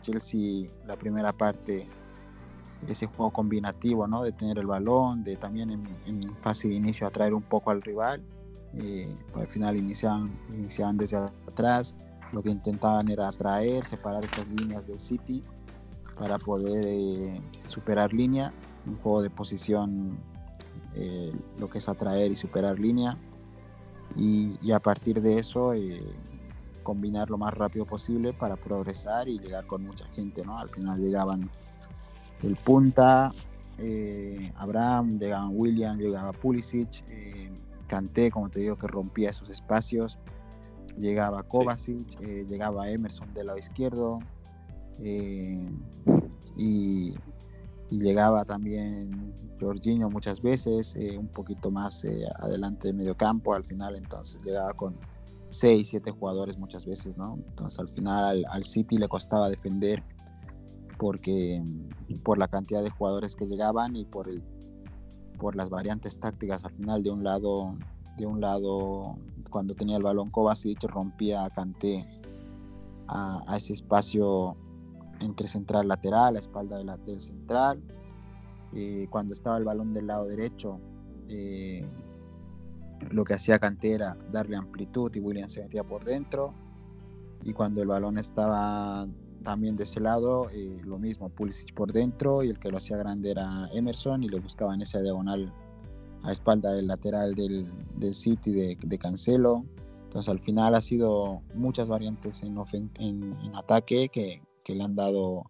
Chelsea, 0.00 0.68
la 0.86 0.96
primera 0.96 1.32
parte, 1.32 1.88
ese 2.86 3.06
juego 3.06 3.30
combinativo, 3.30 4.06
¿no? 4.06 4.22
De 4.22 4.32
tener 4.32 4.58
el 4.58 4.66
balón, 4.66 5.22
de 5.22 5.36
también 5.36 5.70
en, 5.70 5.84
de 5.84 6.74
inicio 6.74 7.06
atraer 7.06 7.34
un 7.34 7.42
poco 7.42 7.70
al 7.70 7.82
rival. 7.82 8.22
al 9.34 9.48
final 9.48 9.76
iniciaban, 9.76 10.30
iniciaban 10.50 10.96
desde 10.96 11.16
atrás, 11.16 11.96
lo 12.32 12.42
que 12.42 12.50
intentaban 12.50 13.10
era 13.10 13.28
atraer, 13.28 13.84
separar 13.84 14.24
esas 14.24 14.46
líneas 14.48 14.86
del 14.86 15.00
City 15.00 15.42
para 16.18 16.38
poder 16.38 17.40
superar 17.66 18.12
línea, 18.12 18.52
un 18.86 18.96
juego 18.98 19.22
de 19.22 19.30
posición 19.30 20.18
eh, 20.96 21.32
lo 21.58 21.70
que 21.70 21.78
es 21.78 21.88
atraer 21.88 22.32
y 22.32 22.36
superar 22.36 22.80
línea 22.80 23.16
y, 24.16 24.72
a 24.72 24.80
partir 24.80 25.20
de 25.20 25.38
eso 25.38 25.72
eh, 25.72 26.02
combinar 26.82 27.30
lo 27.30 27.38
más 27.38 27.54
rápido 27.54 27.86
posible 27.86 28.32
para 28.32 28.56
progresar 28.56 29.28
y 29.28 29.38
llegar 29.38 29.66
con 29.66 29.84
mucha 29.84 30.06
gente, 30.06 30.44
¿no? 30.44 30.58
Al 30.58 30.68
final 30.68 31.00
llegaban 31.00 31.50
el 32.42 32.56
punta, 32.56 33.32
eh, 33.78 34.52
Abraham, 34.56 35.18
llegaban 35.18 35.50
William, 35.54 35.98
llegaba 35.98 36.32
Pulisic, 36.32 37.04
Canté, 37.86 38.30
como 38.30 38.48
te 38.48 38.60
digo, 38.60 38.76
que 38.76 38.86
rompía 38.86 39.30
esos 39.30 39.50
espacios, 39.50 40.18
llegaba 40.96 41.42
Kovacic, 41.42 42.18
llegaba 42.46 42.88
Emerson 42.88 43.34
del 43.34 43.48
lado 43.48 43.58
izquierdo 43.58 44.20
y 46.56 47.14
y 47.90 47.98
llegaba 47.98 48.44
también 48.44 49.34
Jorginho 49.60 50.08
muchas 50.10 50.40
veces, 50.40 50.94
eh, 50.96 51.18
un 51.18 51.26
poquito 51.26 51.70
más 51.70 52.04
eh, 52.04 52.24
adelante 52.38 52.88
de 52.88 52.94
medio 52.94 53.16
campo 53.16 53.52
al 53.52 53.64
final, 53.64 53.96
entonces 53.96 54.40
llegaba 54.42 54.72
con 54.72 54.96
6, 55.50 55.88
7 55.88 56.10
jugadores 56.12 56.58
muchas 56.58 56.86
veces, 56.86 57.16
¿no? 57.18 57.38
Entonces 57.48 57.78
al 57.78 57.88
final 57.88 58.44
al, 58.50 58.64
City 58.64 58.96
le 58.96 59.08
costaba 59.08 59.48
defender 59.50 60.02
porque 60.98 61.62
por 62.24 62.38
la 62.38 62.48
cantidad 62.48 62.82
de 62.82 62.90
jugadores 62.90 63.36
que 63.36 63.46
llegaban 63.46 63.96
y 63.96 64.04
por 64.04 64.28
el 64.28 64.42
por 65.38 65.56
las 65.56 65.70
variantes 65.70 66.18
tácticas 66.18 66.64
al 66.64 66.72
final 66.72 67.02
de 67.02 67.10
un 67.10 67.24
lado 67.24 67.74
de 68.18 68.26
un 68.26 68.40
lado 68.40 69.16
cuando 69.50 69.74
tenía 69.74 69.96
el 69.96 70.02
balón 70.02 70.30
Kovacic 70.30 70.82
rompía 70.84 71.44
a 71.44 71.50
Kanté 71.50 72.06
a, 73.08 73.42
a 73.46 73.56
ese 73.56 73.72
espacio 73.72 74.56
entre 75.20 75.48
central 75.48 75.88
lateral, 75.88 76.36
a 76.36 76.38
espalda 76.38 76.78
de 76.78 76.84
la, 76.84 76.96
del 76.96 77.20
central. 77.20 77.82
Eh, 78.72 79.06
cuando 79.10 79.32
estaba 79.32 79.58
el 79.58 79.64
balón 79.64 79.92
del 79.92 80.06
lado 80.06 80.26
derecho, 80.26 80.80
eh, 81.28 81.88
lo 83.10 83.24
que 83.24 83.34
hacía 83.34 83.58
Cantera 83.58 84.16
darle 84.30 84.56
amplitud 84.56 85.14
y 85.14 85.20
William 85.20 85.48
se 85.48 85.62
metía 85.62 85.84
por 85.84 86.04
dentro. 86.04 86.54
Y 87.42 87.52
cuando 87.52 87.82
el 87.82 87.88
balón 87.88 88.18
estaba 88.18 89.06
también 89.42 89.76
de 89.76 89.84
ese 89.84 90.00
lado, 90.00 90.50
eh, 90.50 90.76
lo 90.84 90.98
mismo, 90.98 91.30
Pulisic 91.30 91.74
por 91.74 91.92
dentro 91.92 92.42
y 92.42 92.48
el 92.48 92.58
que 92.58 92.70
lo 92.70 92.78
hacía 92.78 92.96
grande 92.98 93.30
era 93.30 93.68
Emerson 93.72 94.22
y 94.22 94.28
le 94.28 94.38
buscaban 94.38 94.82
esa 94.82 95.00
diagonal 95.00 95.52
a 96.22 96.32
espalda 96.32 96.72
del 96.72 96.86
lateral 96.86 97.34
del, 97.34 97.66
del 97.96 98.14
City 98.14 98.52
de, 98.52 98.78
de, 98.80 98.98
Cancelo. 98.98 99.64
Entonces 100.04 100.28
al 100.28 100.40
final 100.40 100.74
ha 100.74 100.80
sido 100.80 101.40
muchas 101.54 101.88
variantes 101.88 102.42
en, 102.42 102.58
en, 102.98 103.32
en 103.32 103.56
ataque 103.56 104.08
que, 104.08 104.42
que 104.64 104.74
le 104.74 104.84
han 104.84 104.94
dado 104.94 105.44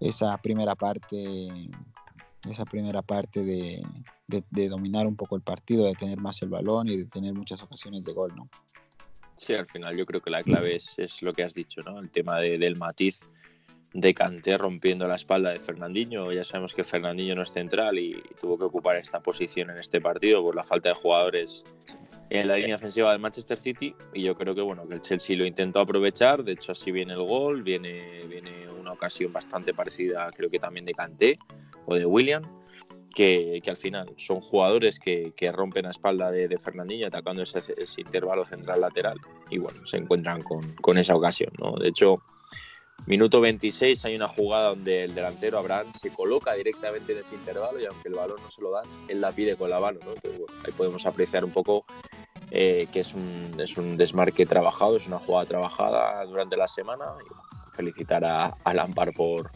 esa 0.00 0.36
primera 0.38 0.74
parte, 0.74 1.48
esa 2.48 2.64
primera 2.64 3.02
parte 3.02 3.44
de, 3.44 3.82
dominar 4.68 5.06
un 5.06 5.16
poco 5.16 5.36
el 5.36 5.42
partido, 5.42 5.86
de 5.86 5.94
tener 5.94 6.18
más 6.18 6.42
el 6.42 6.48
balón 6.48 6.88
y 6.88 6.96
de 6.96 7.06
tener 7.06 7.34
muchas 7.34 7.62
ocasiones 7.62 8.04
de 8.04 8.12
gol, 8.12 8.34
¿no? 8.34 8.48
Sí, 9.36 9.54
al 9.54 9.66
final 9.66 9.96
yo 9.96 10.06
creo 10.06 10.20
que 10.20 10.30
la 10.30 10.42
clave 10.42 10.76
es, 10.76 10.94
es 10.98 11.22
lo 11.22 11.32
que 11.32 11.42
has 11.42 11.54
dicho, 11.54 11.80
¿no? 11.82 11.98
El 11.98 12.10
tema 12.10 12.38
del 12.38 12.76
matiz 12.76 13.20
de 13.94 14.14
Canté 14.14 14.56
rompiendo 14.56 15.06
la 15.06 15.16
espalda 15.16 15.50
de 15.50 15.58
Fernandinho. 15.58 16.32
Ya 16.32 16.44
sabemos 16.44 16.74
que 16.74 16.84
Fernandinho 16.84 17.34
no 17.34 17.42
es 17.42 17.52
central 17.52 17.98
y 17.98 18.22
tuvo 18.40 18.58
que 18.58 18.64
ocupar 18.64 18.96
esta 18.96 19.20
posición 19.20 19.70
en 19.70 19.78
este 19.78 20.00
partido 20.00 20.42
por 20.42 20.54
la 20.54 20.64
falta 20.64 20.90
de 20.90 20.94
jugadores 20.94 21.64
en 22.30 22.48
la 22.48 22.56
línea 22.56 22.76
ofensiva 22.76 23.12
del 23.12 23.20
Manchester 23.20 23.58
City 23.58 23.94
y 24.14 24.22
yo 24.22 24.34
creo 24.34 24.54
que 24.54 24.62
bueno 24.62 24.88
que 24.88 24.94
el 24.94 25.02
Chelsea 25.02 25.36
lo 25.36 25.44
intentó 25.44 25.80
aprovechar 25.80 26.42
de 26.42 26.52
hecho 26.52 26.72
así 26.72 26.90
viene 26.90 27.12
el 27.12 27.22
gol 27.22 27.62
viene 27.62 28.20
viene 28.26 28.68
una 28.80 28.92
ocasión 28.92 29.32
bastante 29.32 29.74
parecida 29.74 30.30
creo 30.34 30.48
que 30.48 30.58
también 30.58 30.86
de 30.86 30.94
Kanté 30.94 31.38
o 31.86 31.94
de 31.94 32.06
William 32.06 32.42
que, 33.14 33.60
que 33.62 33.70
al 33.70 33.76
final 33.76 34.12
son 34.16 34.40
jugadores 34.40 34.98
que, 34.98 35.32
que 35.36 35.52
rompen 35.52 35.86
a 35.86 35.90
espalda 35.90 36.30
de, 36.30 36.48
de 36.48 36.58
Fernandinho 36.58 37.06
atacando 37.06 37.42
ese, 37.42 37.58
ese, 37.76 38.00
intervalo 38.00 38.44
central 38.44 38.80
lateral 38.80 39.18
y 39.50 39.58
bueno 39.58 39.86
se 39.86 39.98
encuentran 39.98 40.42
con, 40.42 40.62
con 40.76 40.98
esa 40.98 41.14
ocasión 41.14 41.52
¿no? 41.58 41.72
de 41.76 41.88
hecho 41.88 42.22
Minuto 43.06 43.40
26 43.40 44.04
hay 44.04 44.14
una 44.14 44.28
jugada 44.28 44.68
donde 44.68 45.04
el 45.04 45.14
delantero 45.14 45.58
Abraham 45.58 45.88
se 46.00 46.10
coloca 46.10 46.54
directamente 46.54 47.12
en 47.12 47.18
ese 47.18 47.34
intervalo 47.34 47.80
y 47.80 47.86
aunque 47.86 48.08
el 48.08 48.14
balón 48.14 48.40
no 48.40 48.48
se 48.48 48.62
lo 48.62 48.70
dan, 48.70 48.84
él 49.08 49.20
la 49.20 49.32
pide 49.32 49.56
con 49.56 49.70
la 49.70 49.80
mano. 49.80 49.98
¿no? 50.04 50.12
Entonces, 50.12 50.38
bueno, 50.38 50.54
ahí 50.64 50.72
podemos 50.72 51.04
apreciar 51.04 51.44
un 51.44 51.50
poco 51.50 51.84
eh, 52.52 52.86
que 52.92 53.00
es 53.00 53.12
un, 53.14 53.54
es 53.58 53.76
un, 53.76 53.96
desmarque 53.96 54.46
trabajado, 54.46 54.96
es 54.96 55.08
una 55.08 55.18
jugada 55.18 55.46
trabajada 55.46 56.24
durante 56.26 56.56
la 56.56 56.68
semana. 56.68 57.06
Y 57.28 57.74
felicitar 57.74 58.24
a, 58.24 58.54
a 58.64 58.86
por, 59.16 59.50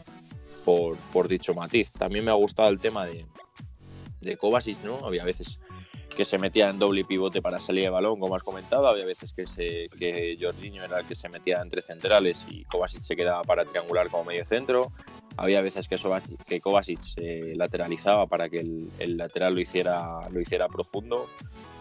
por, 0.67 1.27
dicho 1.29 1.53
matiz. 1.53 1.91
También 1.91 2.25
me 2.25 2.31
ha 2.31 2.33
gustado 2.33 2.67
el 2.69 2.79
tema 2.79 3.05
de, 3.05 3.25
de 4.19 4.37
Kovacic, 4.37 4.83
¿no? 4.83 5.05
Había 5.05 5.23
veces 5.23 5.59
que 6.15 6.25
se 6.25 6.37
metía 6.37 6.69
en 6.69 6.77
doble 6.77 7.05
pivote 7.05 7.41
para 7.41 7.59
salir 7.59 7.83
de 7.83 7.89
balón, 7.89 8.19
como 8.19 8.35
has 8.35 8.43
comentado. 8.43 8.87
Había 8.87 9.05
veces 9.05 9.33
que, 9.33 9.47
se, 9.47 9.87
que 9.97 10.37
Jorginho 10.41 10.83
era 10.83 10.99
el 10.99 11.05
que 11.05 11.15
se 11.15 11.29
metía 11.29 11.61
entre 11.61 11.81
centrales 11.81 12.45
y 12.49 12.65
Kovacic 12.65 13.01
se 13.01 13.15
quedaba 13.15 13.43
para 13.43 13.63
triangular 13.63 14.09
como 14.09 14.25
medio 14.25 14.43
centro. 14.43 14.91
Había 15.37 15.61
veces 15.61 15.87
que, 15.87 15.97
que 16.47 16.59
Kovacic 16.59 17.01
se 17.01 17.55
lateralizaba 17.55 18.25
para 18.27 18.49
que 18.49 18.57
el, 18.57 18.89
el, 18.99 19.17
lateral 19.17 19.53
lo 19.53 19.61
hiciera, 19.61 20.19
lo 20.31 20.39
hiciera 20.41 20.67
profundo. 20.67 21.27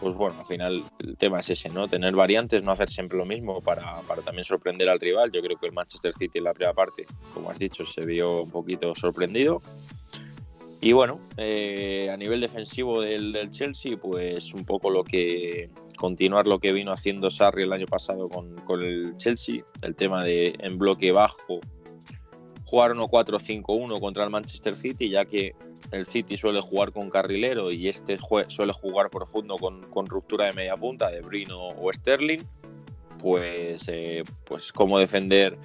Pues 0.00 0.14
bueno, 0.14 0.36
al 0.38 0.44
final 0.44 0.84
el 0.98 1.16
tema 1.16 1.40
es 1.40 1.50
ese, 1.50 1.70
¿no? 1.70 1.88
Tener 1.88 2.14
variantes, 2.14 2.62
no 2.62 2.72
hacer 2.72 2.90
siempre 2.90 3.16
lo 3.16 3.24
mismo 3.24 3.62
para, 3.62 4.00
para 4.02 4.20
también 4.22 4.44
sorprender 4.44 4.90
al 4.90 5.00
rival. 5.00 5.32
Yo 5.32 5.40
creo 5.40 5.56
que 5.58 5.66
el 5.66 5.72
Manchester 5.72 6.12
City 6.14 6.38
en 6.38 6.44
la 6.44 6.52
primera 6.52 6.74
parte, 6.74 7.06
como 7.32 7.50
has 7.50 7.58
dicho, 7.58 7.86
se 7.86 8.04
vio 8.04 8.42
un 8.42 8.50
poquito 8.50 8.94
sorprendido. 8.94 9.62
Y 10.80 10.92
bueno, 10.92 11.20
eh, 11.38 12.10
a 12.12 12.16
nivel 12.16 12.40
defensivo 12.40 13.00
del, 13.00 13.32
del, 13.32 13.50
Chelsea, 13.50 13.96
pues 13.96 14.52
un 14.52 14.64
poco 14.64 14.90
lo 14.90 15.02
que 15.02 15.70
continuar 15.96 16.46
lo 16.46 16.60
que 16.60 16.72
vino 16.72 16.92
haciendo 16.92 17.30
Sarri 17.30 17.62
el 17.62 17.72
año 17.72 17.86
pasado 17.86 18.28
con, 18.28 18.54
con 18.56 18.82
el 18.82 19.16
Chelsea, 19.16 19.64
el 19.82 19.96
tema 19.96 20.22
de 20.22 20.54
en 20.58 20.78
bloque 20.78 21.10
bajo, 21.10 21.60
jugar 22.66 22.92
1-4-5-1 22.92 24.00
contra 24.00 24.24
el 24.24 24.30
Manchester 24.30 24.76
City, 24.76 25.08
ya 25.08 25.24
que 25.24 25.54
el 25.92 26.06
City 26.06 26.36
suele 26.36 26.60
jugar 26.60 26.92
con 26.92 27.08
carrilero 27.08 27.70
y 27.70 27.88
este 27.88 28.18
suele 28.48 28.72
jugar 28.72 29.08
profundo 29.08 29.56
con, 29.56 29.82
con, 29.84 30.06
ruptura 30.06 30.46
de 30.46 30.52
media 30.52 30.76
punta 30.76 31.10
de 31.10 31.20
Brino 31.20 31.68
o 31.68 31.92
Sterling, 31.92 32.40
pues, 33.20 33.88
eh, 33.88 34.24
pues 34.44 34.72
cómo 34.72 34.98
defender 34.98 35.56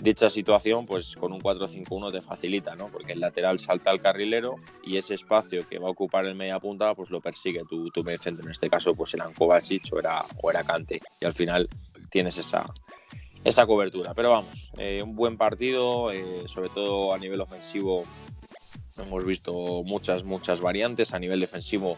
dicha 0.00 0.30
situación, 0.30 0.86
pues 0.86 1.14
con 1.14 1.32
un 1.32 1.40
4-5-1 1.40 2.12
te 2.12 2.20
facilita, 2.20 2.74
¿no? 2.74 2.88
Porque 2.88 3.12
el 3.12 3.20
lateral 3.20 3.58
salta 3.58 3.90
al 3.90 4.00
carrilero 4.00 4.56
y 4.82 4.96
ese 4.96 5.14
espacio 5.14 5.66
que 5.68 5.78
va 5.78 5.88
a 5.88 5.90
ocupar 5.90 6.24
el 6.24 6.34
media 6.34 6.58
punta, 6.58 6.94
pues 6.94 7.10
lo 7.10 7.20
persigue 7.20 7.62
tu, 7.68 7.90
tu 7.90 8.02
medio 8.02 8.18
centro. 8.18 8.44
En 8.44 8.50
este 8.50 8.68
caso, 8.68 8.94
pues 8.94 9.14
eran 9.14 9.32
Kovacic 9.34 9.92
o 9.92 9.98
era, 9.98 10.24
o 10.42 10.50
era 10.50 10.64
Kante. 10.64 11.00
Y 11.20 11.24
al 11.24 11.34
final 11.34 11.68
tienes 12.10 12.38
esa, 12.38 12.72
esa 13.44 13.66
cobertura. 13.66 14.14
Pero 14.14 14.30
vamos, 14.30 14.70
eh, 14.78 15.02
un 15.02 15.14
buen 15.14 15.36
partido, 15.36 16.10
eh, 16.12 16.44
sobre 16.46 16.68
todo 16.68 17.14
a 17.14 17.18
nivel 17.18 17.40
ofensivo. 17.40 18.04
Hemos 18.98 19.24
visto 19.24 19.82
muchas, 19.84 20.24
muchas 20.24 20.60
variantes. 20.60 21.14
A 21.14 21.18
nivel 21.18 21.40
defensivo, 21.40 21.96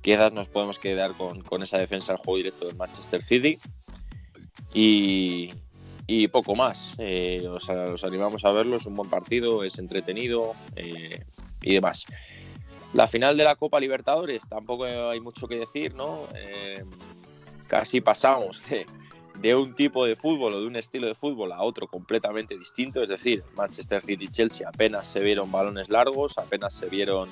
quizás 0.00 0.32
nos 0.32 0.48
podemos 0.48 0.78
quedar 0.78 1.12
con, 1.12 1.42
con 1.42 1.62
esa 1.62 1.78
defensa 1.78 2.12
del 2.12 2.22
juego 2.22 2.38
directo 2.38 2.66
del 2.66 2.76
Manchester 2.76 3.22
City. 3.22 3.58
Y, 4.72 5.50
y 6.06 6.28
poco 6.28 6.54
más. 6.54 6.94
Eh, 6.98 7.46
os, 7.46 8.04
animamos 8.04 8.44
a 8.44 8.52
verlo, 8.52 8.76
es 8.76 8.86
un 8.86 8.96
buen 8.96 9.10
partido, 9.10 9.64
es 9.64 9.78
entretenido 9.78 10.54
y 11.62 11.74
demás. 11.74 12.06
La 12.94 13.06
final 13.06 13.36
de 13.36 13.44
la 13.44 13.54
Copa 13.54 13.78
Libertadores, 13.78 14.48
tampoco 14.48 14.84
hay 14.84 15.20
mucho 15.20 15.46
que 15.46 15.56
decir, 15.56 15.94
¿no? 15.94 16.26
casi 17.68 18.00
pasamos 18.00 18.68
de, 18.68 18.84
de 19.40 19.54
un 19.54 19.74
tipo 19.74 20.04
de 20.04 20.16
fútbol 20.16 20.54
o 20.54 20.60
de 20.60 20.66
un 20.66 20.76
estilo 20.76 21.06
de 21.06 21.14
fútbol 21.14 21.52
a 21.52 21.62
otro 21.62 21.86
completamente 21.86 22.58
distinto. 22.58 23.02
Es 23.02 23.08
decir, 23.08 23.42
Manchester 23.56 24.02
City 24.02 24.26
y 24.26 24.28
Chelsea 24.28 24.68
apenas 24.68 25.06
se 25.06 25.20
vieron 25.20 25.50
balones 25.50 25.88
largos, 25.88 26.36
apenas 26.36 26.74
se 26.74 26.86
vieron 26.86 27.28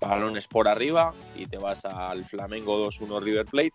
balones 0.00 0.46
por 0.46 0.68
arriba 0.68 1.12
y 1.36 1.46
te 1.46 1.58
vas 1.58 1.84
al 1.84 2.24
Flamengo 2.24 2.88
2-1 2.88 3.22
River 3.22 3.46
Plate, 3.46 3.74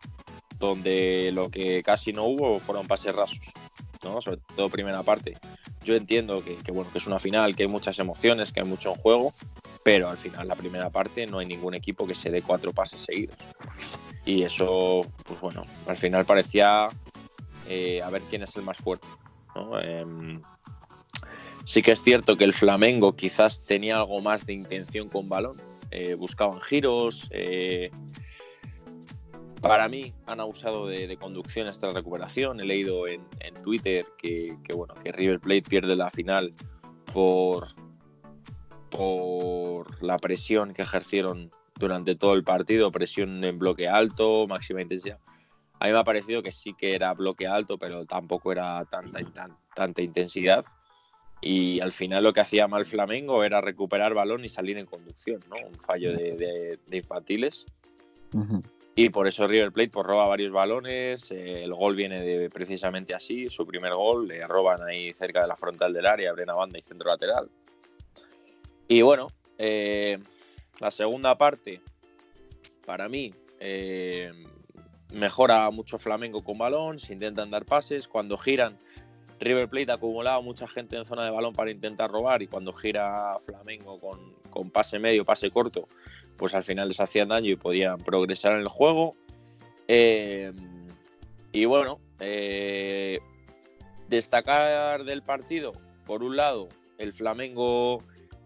donde 0.57 1.31
lo 1.33 1.50
que 1.50 1.83
casi 1.83 2.13
no 2.13 2.25
hubo 2.25 2.59
fueron 2.59 2.88
pases 2.88 3.15
rasos, 3.15 3.51
¿no? 4.03 4.21
sobre 4.21 4.39
todo 4.55 4.69
primera 4.69 5.03
parte. 5.03 5.38
Yo 5.83 5.95
entiendo 5.95 6.43
que, 6.43 6.71
bueno, 6.71 6.91
que 6.91 6.97
es 6.97 7.07
una 7.07 7.19
final, 7.19 7.55
que 7.55 7.63
hay 7.63 7.69
muchas 7.69 7.97
emociones, 8.00 8.51
que 8.51 8.59
hay 8.59 8.65
mucho 8.65 8.91
en 8.91 8.95
juego, 8.95 9.33
pero 9.83 10.09
al 10.09 10.17
final 10.17 10.47
la 10.47 10.55
primera 10.55 10.89
parte 10.89 11.25
no 11.27 11.39
hay 11.39 11.45
ningún 11.45 11.74
equipo 11.74 12.05
que 12.05 12.15
se 12.15 12.29
dé 12.29 12.41
cuatro 12.41 12.74
pases 12.74 13.01
seguidos. 13.01 13.38
Y 14.25 14.43
eso, 14.43 15.05
pues 15.24 15.39
bueno, 15.39 15.63
al 15.88 15.95
final 15.95 16.25
parecía 16.25 16.89
eh, 17.67 18.01
a 18.01 18.09
ver 18.09 18.21
quién 18.29 18.43
es 18.43 18.55
el 18.55 18.63
más 18.63 18.77
fuerte. 18.77 19.07
Em, 19.81 20.41
sí 21.65 21.81
que 21.81 21.91
es 21.91 22.01
cierto 22.01 22.38
que 22.38 22.43
el 22.43 22.53
Flamengo 22.53 23.15
quizás 23.15 23.65
tenía 23.65 23.97
algo 23.97 24.21
más 24.21 24.45
de 24.45 24.53
intención 24.53 25.09
con 25.09 25.29
balón, 25.29 25.57
eh, 25.91 26.15
buscaban 26.15 26.62
giros. 26.62 27.27
Eh, 27.31 27.91
para 29.62 29.88
mí 29.88 30.13
han 30.25 30.39
abusado 30.39 30.88
de, 30.88 31.17
conducción 31.17 31.67
esta 31.67 31.89
recuperación. 31.89 32.59
He 32.59 32.65
leído 32.65 33.07
en, 33.07 33.25
Twitter 33.63 34.05
que, 34.17 34.55
bueno, 34.74 34.93
que 35.03 35.12
River 35.12 35.39
Plate 35.39 35.63
pierde 35.63 35.95
la 35.95 36.09
final 36.09 36.53
por, 37.13 37.67
por 38.89 40.01
la 40.01 40.17
presión 40.17 40.74
que 40.74 40.83
ejercieron 40.83 41.51
durante 41.75 42.15
todo 42.15 42.33
el 42.33 42.43
partido, 42.43 42.91
presión 42.91 43.43
en 43.43 43.59
bloque 43.59 43.88
alto, 43.88 44.47
máxima 44.47 44.81
intensidad. 44.81 45.19
A 45.79 45.86
mí 45.86 45.91
me 45.91 46.00
ha 46.00 46.03
parecido 46.03 46.41
que 46.41 46.51
sí 46.51 46.74
que 46.74 46.96
era 46.96 47.13
bloque 47.13 47.48
alto, 47.48 47.77
pero 47.77 48.05
tampoco 48.05 48.51
era 48.51 48.84
tanta, 48.86 49.19
tanta 49.75 50.01
intensidad. 50.01 50.65
Y 51.41 51.79
al 51.81 51.91
final 51.91 52.24
lo 52.24 52.34
que 52.34 52.41
hacía 52.41 52.67
mal 52.67 52.86
Flamengo 52.86 53.43
era 53.43 53.62
recuperar 53.62 54.13
balón 54.13 54.43
y 54.43 54.50
salir 54.50 54.77
en 54.77 54.88
conducción, 54.88 55.39
¿no? 55.50 55.55
Un 55.67 55.75
fallo 55.75 56.12
de, 56.12 56.79
infantiles. 56.91 57.65
Y 58.96 59.10
por 59.10 59.27
eso 59.27 59.48
River 59.48 59.72
Plate 59.72 59.91
pues, 59.91 60.05
roba 60.07 60.27
varios 60.27 60.51
balones. 60.51 61.29
Eh, 61.29 61.63
el 61.63 61.74
gol 61.75 61.96
viene 61.96 62.22
de, 62.22 62.50
precisamente 62.50 63.13
así, 63.13 63.48
su 63.50 63.67
primer 63.67 63.93
gol. 63.93 64.27
Le 64.27 64.46
roban 64.48 64.81
ahí 64.81 65.13
cerca 65.13 65.41
de 65.41 65.48
la 65.48 65.55
frontal 65.55 65.93
del 65.93 66.07
área, 66.07 66.31
abren 66.31 66.50
a 66.50 66.55
banda 66.55 66.79
y 66.79 66.81
centro 66.81 67.10
lateral. 67.10 67.48
Y 68.88 69.03
bueno, 69.03 69.27
eh, 69.60 70.17
la 70.79 70.89
segunda 70.89 71.38
parte, 71.38 71.81
para 72.86 73.07
mí, 73.07 73.31
eh, 73.60 74.31
mejora 75.11 75.69
mucho 75.69 75.97
Flamengo 75.97 76.43
con 76.43 76.57
balón, 76.57 76.99
se 76.99 77.13
intentan 77.13 77.49
dar 77.49 77.65
pases, 77.65 78.07
cuando 78.07 78.37
giran 78.37 78.77
River 79.39 79.69
Plate 79.69 79.91
ha 79.91 79.95
acumulado 79.95 80.41
mucha 80.41 80.67
gente 80.67 80.97
en 80.97 81.05
zona 81.05 81.23
de 81.25 81.31
balón 81.31 81.53
para 81.53 81.71
intentar 81.71 82.09
robar 82.09 82.41
y 82.41 82.47
cuando 82.47 82.73
gira 82.73 83.37
Flamengo 83.39 83.99
con, 84.49 84.71
pase 84.71 84.99
medio, 84.99 85.23
pase 85.25 85.51
corto, 85.51 85.88
pues 86.38 86.55
al 86.55 86.63
final 86.63 86.88
les 86.88 86.99
hacían 86.99 87.29
daño 87.29 87.51
y 87.51 87.55
podían 87.55 87.99
progresar 87.99 88.53
en 88.53 88.62
el 88.62 88.67
juego. 88.67 89.15
Eh, 89.88 90.51
y 91.51 91.65
bueno, 91.65 91.99
eh, 92.19 93.19
destacar 94.08 95.03
del 95.03 95.21
partido, 95.21 95.73
por 96.05 96.23
un 96.23 96.36
lado, 96.36 96.67
el 96.97 97.13
Flamengo 97.13 97.99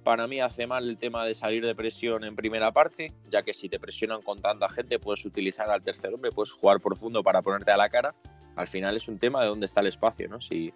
para 0.03 0.27
mí 0.27 0.39
hace 0.39 0.67
mal 0.67 0.87
el 0.87 0.97
tema 0.97 1.25
de 1.25 1.35
salir 1.35 1.65
de 1.65 1.75
presión 1.75 2.23
en 2.23 2.35
primera 2.35 2.71
parte, 2.71 3.13
ya 3.29 3.43
que 3.43 3.53
si 3.53 3.69
te 3.69 3.79
presionan 3.79 4.21
con 4.21 4.41
tanta 4.41 4.67
gente 4.69 4.99
puedes 4.99 5.25
utilizar 5.25 5.69
al 5.69 5.83
tercer 5.83 6.13
hombre, 6.13 6.31
puedes 6.31 6.51
jugar 6.51 6.79
profundo 6.79 7.23
para 7.23 7.41
ponerte 7.41 7.71
a 7.71 7.77
la 7.77 7.89
cara. 7.89 8.15
Al 8.55 8.67
final 8.67 8.95
es 8.95 9.07
un 9.07 9.19
tema 9.19 9.41
de 9.41 9.47
dónde 9.47 9.65
está 9.65 9.81
el 9.81 9.87
espacio, 9.87 10.27
¿no? 10.27 10.41
Si, 10.41 10.73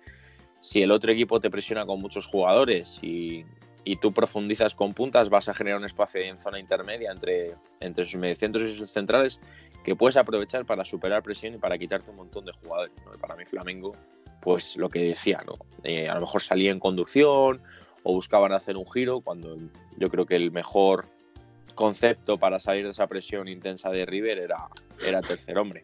si 0.59 0.81
el 0.81 0.91
otro 0.91 1.11
equipo 1.11 1.39
te 1.39 1.49
presiona 1.49 1.85
con 1.85 1.99
muchos 1.99 2.27
jugadores 2.27 2.99
y, 3.03 3.45
y 3.83 3.97
tú 3.97 4.13
profundizas 4.13 4.75
con 4.75 4.93
puntas, 4.93 5.29
vas 5.29 5.49
a 5.49 5.53
generar 5.53 5.79
un 5.79 5.85
espacio 5.85 6.21
en 6.21 6.39
zona 6.39 6.59
intermedia 6.59 7.11
entre, 7.11 7.55
entre 7.79 8.05
sus 8.05 8.19
mediocentros 8.19 8.63
y 8.63 8.75
sus 8.75 8.91
centrales 8.91 9.39
que 9.83 9.95
puedes 9.95 10.17
aprovechar 10.17 10.65
para 10.65 10.83
superar 10.83 11.21
presión 11.21 11.53
y 11.53 11.57
para 11.57 11.77
quitarte 11.77 12.09
un 12.09 12.17
montón 12.17 12.45
de 12.45 12.51
jugadores. 12.53 12.91
para 13.21 13.35
mí 13.35 13.45
Flamengo, 13.45 13.93
pues 14.41 14.75
lo 14.77 14.89
que 14.89 14.99
decía, 14.99 15.43
¿no? 15.45 15.53
Eh, 15.83 16.09
a 16.09 16.15
lo 16.15 16.21
mejor 16.21 16.41
salía 16.41 16.71
en 16.71 16.79
conducción 16.79 17.61
o 18.05 18.13
buscaban 18.13 18.53
hacer 18.53 18.77
un 18.77 18.85
giro, 18.85 19.19
cuando 19.19 19.57
yo 19.97 20.09
creo 20.09 20.27
que 20.27 20.35
el 20.35 20.51
mejor 20.51 21.07
concepto 21.73 22.37
para 22.37 22.59
salir 22.59 22.85
de 22.85 22.91
esa 22.91 23.07
presión 23.07 23.47
intensa 23.47 23.89
de 23.89 24.05
River 24.05 24.37
era, 24.37 24.67
era 25.05 25.21
tercer 25.21 25.57
hombre. 25.57 25.83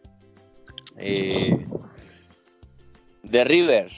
Eh, 0.96 1.66
de 3.24 3.44
River, 3.44 3.90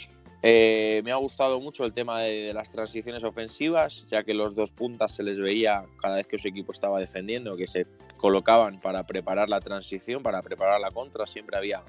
eh, 0.43 1.03
me 1.05 1.13
ha 1.13 1.17
gustado 1.17 1.61
mucho 1.61 1.85
el 1.85 1.93
tema 1.93 2.23
de, 2.23 2.55
las 2.55 2.71
transiciones 2.71 3.25
ofensivas, 3.25 4.07
ya 4.09 4.25
que 4.25 4.33
los 4.33 4.55
dos 4.55 4.73
puntas 4.73 5.13
se 5.15 5.23
les 5.23 5.39
veía 5.39 5.85
cada 6.01 6.17
vez 6.17 6.27
que 6.27 6.39
su 6.39 6.49
equipo 6.49 6.73
estaba 6.73 6.99
defendiendo, 6.99 7.59
que 7.59 7.67
se 7.67 7.87
colocaban 8.17 8.81
para 8.81 9.05
preparar 9.05 9.51
la 9.51 9.61
transición, 9.61 10.23
para 10.23 10.41
preparar 10.41 10.81
la 10.81 10.91
contra. 10.91 11.27
Siempre 11.27 11.59
había 11.59 11.83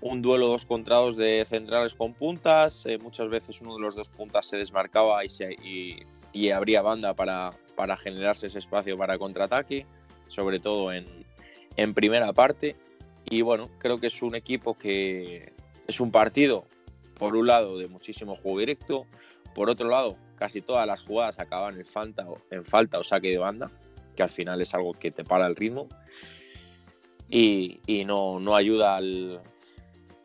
un 0.00 0.22
duelo 0.22 0.48
dos 0.48 0.64
contra 0.64 0.96
dos 0.96 1.16
de 1.16 1.44
centrales 1.44 1.94
con 1.94 2.14
puntas. 2.14 2.86
Eh, 2.86 2.98
muchas 2.98 3.28
veces 3.28 3.60
uno 3.60 3.74
de 3.74 3.82
los 3.82 3.94
dos 3.94 4.08
puntas 4.08 4.46
se 4.46 4.56
desmarcaba 4.56 5.24
y, 5.24 5.28
se, 5.28 5.52
y, 6.32 6.50
abría 6.50 6.82
banda 6.82 7.14
para, 7.14 7.52
para, 7.74 7.96
generarse 7.96 8.46
ese 8.46 8.60
espacio 8.60 8.96
para 8.96 9.18
contraataque, 9.18 9.86
sobre 10.28 10.58
todo 10.58 10.92
en, 10.92 11.06
en, 11.76 11.94
primera 11.94 12.32
parte. 12.32 12.76
Y 13.24 13.42
bueno, 13.42 13.68
creo 13.78 13.98
que 13.98 14.06
es 14.06 14.22
un 14.22 14.34
equipo 14.34 14.76
que 14.76 15.52
es 15.86 16.00
un 16.00 16.10
partido, 16.10 16.64
por 17.18 17.36
un 17.36 17.46
lado, 17.46 17.78
de 17.78 17.88
muchísimo 17.88 18.34
juego 18.34 18.60
directo, 18.60 19.06
por 19.54 19.68
otro 19.68 19.88
lado, 19.88 20.16
casi 20.36 20.62
todas 20.62 20.86
las 20.86 21.02
jugadas 21.02 21.38
acaban 21.38 21.76
en 21.76 21.84
falta, 21.84 22.26
en 22.50 22.64
falta 22.64 22.98
o 22.98 23.04
saque 23.04 23.28
de 23.28 23.38
banda, 23.38 23.70
que 24.16 24.22
al 24.22 24.30
final 24.30 24.60
es 24.62 24.72
algo 24.72 24.92
que 24.92 25.10
te 25.10 25.24
para 25.24 25.46
el 25.46 25.56
ritmo. 25.56 25.88
Y, 27.28 27.80
y 27.86 28.04
no, 28.04 28.40
no 28.40 28.56
ayuda 28.56 28.96
al, 28.96 29.40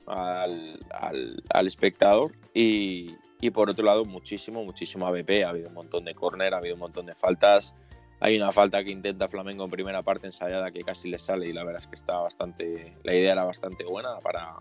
al, 0.08 1.68
espectador. 1.68 2.32
Y, 2.54 3.16
por 3.54 3.70
otro 3.70 3.86
lado 3.86 4.06
muchísimo, 4.06 4.64
muchísimo 4.64 5.06
ABP, 5.06 5.44
ha 5.46 5.50
habido 5.50 5.68
un 5.68 5.76
montón 5.76 6.04
de 6.06 6.16
córner, 6.16 6.56
ha 6.56 6.58
habido 6.58 6.74
un 6.74 6.80
montón 6.80 7.06
de 7.06 7.14
faltas, 7.14 7.76
hay 8.20 8.38
una 8.38 8.52
falta 8.52 8.84
que 8.84 8.90
intenta 8.90 9.28
Flamengo 9.28 9.66
en 9.66 9.70
primera 9.70 10.02
parte 10.02 10.26
ensayada 10.26 10.72
que 10.72 10.82
casi 10.82 11.10
le 11.10 11.20
sale 11.20 11.48
y 11.48 11.54
la 11.54 11.64
verdad 11.64 11.82
es 11.82 11.88
que 11.88 11.96
está 11.96 12.18
bastante, 12.18 12.96
la 13.04 13.14
idea 13.14 13.34
era 13.34 13.44
bastante 13.44 13.84
buena 13.84 14.18
para, 14.20 14.56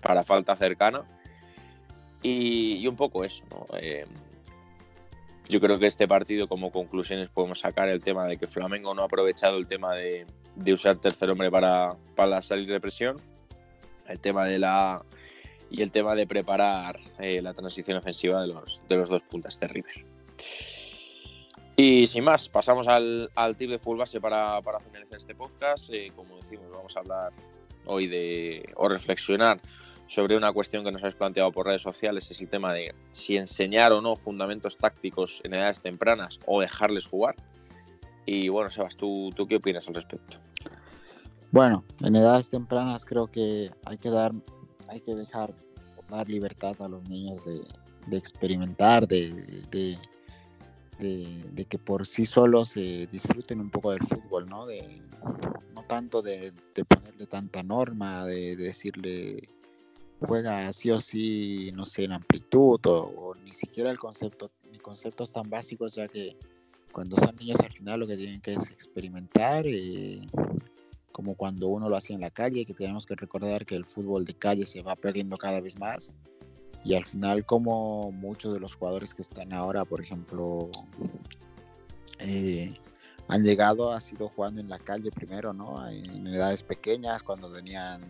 para 0.00 0.22
falta 0.22 0.56
cercana. 0.56 1.02
Y, 2.22 2.86
un 2.86 2.96
poco 2.96 3.24
eso, 3.24 3.44
eh, 3.78 4.06
yo 5.48 5.60
creo 5.60 5.78
que 5.78 5.86
este 5.86 6.06
partido 6.06 6.48
como 6.48 6.70
conclusiones 6.70 7.28
podemos 7.28 7.60
sacar 7.60 7.88
el 7.88 8.02
tema 8.02 8.26
de 8.26 8.36
que 8.36 8.46
Flamengo 8.46 8.94
no 8.94 9.02
ha 9.02 9.06
aprovechado 9.06 9.58
el 9.58 9.66
tema 9.66 9.94
de, 9.94 10.26
usar 10.72 10.96
tercer 10.96 11.30
hombre 11.30 11.50
para, 11.50 11.96
para 12.14 12.40
salir 12.40 12.68
de 12.68 12.80
presión 12.80 13.16
el 14.10 14.20
tema 14.20 14.44
de 14.44 14.58
la 14.58 15.02
y 15.70 15.82
el 15.82 15.90
tema 15.90 16.14
de 16.14 16.26
preparar 16.26 16.98
eh, 17.18 17.40
la 17.40 17.54
transición 17.54 17.96
ofensiva 17.96 18.40
de 18.42 18.48
los, 18.48 18.82
de 18.88 18.96
los 18.96 19.08
dos 19.08 19.22
puntas 19.22 19.58
de 19.60 19.68
River. 19.68 20.04
Y 21.76 22.06
sin 22.08 22.24
más, 22.24 22.48
pasamos 22.48 22.88
al, 22.88 23.30
al 23.36 23.56
tip 23.56 23.70
de 23.70 23.78
full 23.78 23.96
base 23.96 24.20
para, 24.20 24.60
para 24.62 24.80
finalizar 24.80 25.18
este 25.18 25.34
podcast. 25.34 25.90
Eh, 25.92 26.12
como 26.14 26.36
decimos, 26.36 26.66
vamos 26.70 26.96
a 26.96 27.00
hablar 27.00 27.32
hoy 27.86 28.06
de, 28.06 28.68
o 28.76 28.88
reflexionar 28.88 29.60
sobre 30.06 30.36
una 30.36 30.52
cuestión 30.52 30.84
que 30.84 30.90
nos 30.90 31.02
habéis 31.02 31.14
planteado 31.14 31.52
por 31.52 31.66
redes 31.66 31.82
sociales, 31.82 32.28
es 32.32 32.40
el 32.40 32.48
tema 32.48 32.74
de 32.74 32.92
si 33.12 33.36
enseñar 33.36 33.92
o 33.92 34.00
no 34.00 34.16
fundamentos 34.16 34.76
tácticos 34.76 35.40
en 35.44 35.54
edades 35.54 35.80
tempranas 35.80 36.40
o 36.46 36.60
dejarles 36.60 37.06
jugar. 37.06 37.36
Y 38.26 38.48
bueno, 38.48 38.70
Sebas, 38.70 38.96
¿tú, 38.96 39.30
tú 39.36 39.46
qué 39.46 39.56
opinas 39.56 39.86
al 39.86 39.94
respecto? 39.94 40.36
Bueno, 41.52 41.84
en 42.00 42.14
edades 42.14 42.48
tempranas 42.48 43.04
creo 43.04 43.26
que 43.26 43.70
hay 43.84 43.98
que 43.98 44.10
dar, 44.10 44.32
hay 44.88 45.00
que 45.00 45.14
dejar 45.14 45.52
dar 46.08 46.28
libertad 46.28 46.76
a 46.80 46.88
los 46.88 47.08
niños 47.08 47.44
de, 47.44 48.16
experimentar, 48.16 49.06
de, 49.06 49.32
de, 49.70 51.64
que 51.68 51.78
por 51.78 52.06
sí 52.06 52.26
solos 52.26 52.70
se 52.70 53.06
disfruten 53.06 53.60
un 53.60 53.70
poco 53.70 53.92
del 53.92 54.02
fútbol, 54.02 54.48
¿no? 54.48 54.66
no 55.74 55.82
tanto 55.88 56.20
de, 56.20 56.52
ponerle 56.86 57.26
tanta 57.26 57.62
norma, 57.62 58.24
de, 58.26 58.56
decirle 58.56 59.48
juega 60.20 60.70
sí 60.72 60.90
o 60.90 61.00
sí, 61.00 61.72
no 61.74 61.86
sé, 61.86 62.04
en 62.04 62.12
amplitud 62.12 62.80
o, 62.84 63.34
ni 63.42 63.52
siquiera 63.52 63.90
el 63.90 63.98
concepto, 63.98 64.50
ni 64.70 64.78
conceptos 64.78 65.32
tan 65.32 65.48
básicos, 65.48 65.94
ya 65.94 66.06
que 66.08 66.36
cuando 66.92 67.16
son 67.16 67.34
niños 67.36 67.60
al 67.60 67.72
final 67.72 68.00
lo 68.00 68.06
que 68.06 68.16
tienen 68.16 68.40
que 68.40 68.52
es 68.52 68.70
experimentar, 68.70 69.66
eh, 69.66 70.20
como 71.12 71.34
cuando 71.34 71.68
uno 71.68 71.88
lo 71.88 71.96
hacía 71.96 72.14
en 72.14 72.22
la 72.22 72.30
calle, 72.30 72.64
que 72.64 72.74
tenemos 72.74 73.06
que 73.06 73.14
recordar 73.14 73.66
que 73.66 73.74
el 73.74 73.84
fútbol 73.84 74.24
de 74.24 74.34
calle 74.34 74.66
se 74.66 74.82
va 74.82 74.96
perdiendo 74.96 75.36
cada 75.36 75.60
vez 75.60 75.78
más. 75.78 76.12
Y 76.84 76.94
al 76.94 77.04
final, 77.04 77.44
como 77.44 78.10
muchos 78.12 78.54
de 78.54 78.60
los 78.60 78.74
jugadores 78.74 79.14
que 79.14 79.22
están 79.22 79.52
ahora, 79.52 79.84
por 79.84 80.00
ejemplo, 80.00 80.70
eh, 82.20 82.72
han 83.28 83.44
llegado, 83.44 83.92
ha 83.92 84.00
sido 84.00 84.28
jugando 84.28 84.60
en 84.60 84.68
la 84.68 84.78
calle 84.78 85.10
primero, 85.10 85.52
¿no? 85.52 85.86
En 85.88 86.26
edades 86.26 86.62
pequeñas, 86.62 87.22
cuando 87.22 87.52
tenían 87.52 88.02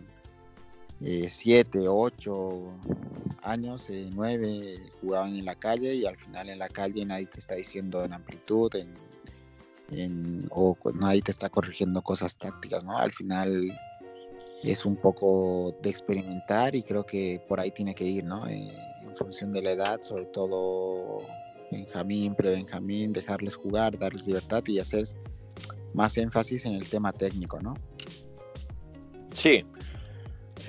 7, 1.00 1.78
eh, 1.78 1.88
8 1.88 2.62
años, 3.42 3.90
9, 3.90 4.48
eh, 4.48 4.90
jugaban 5.00 5.34
en 5.36 5.44
la 5.44 5.54
calle 5.54 5.94
y 5.94 6.06
al 6.06 6.16
final 6.16 6.48
en 6.48 6.58
la 6.58 6.68
calle 6.68 7.04
nadie 7.04 7.26
te 7.26 7.38
está 7.38 7.54
diciendo 7.54 8.04
en 8.04 8.12
amplitud, 8.12 8.74
en, 8.76 8.94
o 10.50 10.76
nadie 10.94 11.22
te 11.22 11.30
está 11.30 11.48
corrigiendo 11.48 12.02
cosas 12.02 12.36
tácticas, 12.36 12.84
¿no? 12.84 12.96
Al 12.96 13.12
final 13.12 13.72
es 14.62 14.84
un 14.84 14.96
poco 14.96 15.74
de 15.82 15.90
experimentar 15.90 16.74
y 16.74 16.82
creo 16.82 17.04
que 17.04 17.42
por 17.48 17.60
ahí 17.60 17.70
tiene 17.70 17.94
que 17.94 18.04
ir, 18.04 18.24
¿no? 18.24 18.46
Eh, 18.46 18.70
en 19.02 19.14
función 19.14 19.52
de 19.52 19.62
la 19.62 19.72
edad, 19.72 20.02
sobre 20.02 20.26
todo 20.26 21.22
Benjamín, 21.70 22.34
pre-Benjamín, 22.34 23.12
dejarles 23.12 23.56
jugar, 23.56 23.98
darles 23.98 24.26
libertad 24.26 24.62
y 24.66 24.78
hacer 24.78 25.04
más 25.94 26.16
énfasis 26.18 26.66
en 26.66 26.74
el 26.74 26.88
tema 26.88 27.12
técnico, 27.12 27.60
¿no? 27.60 27.74
Sí, 29.32 29.62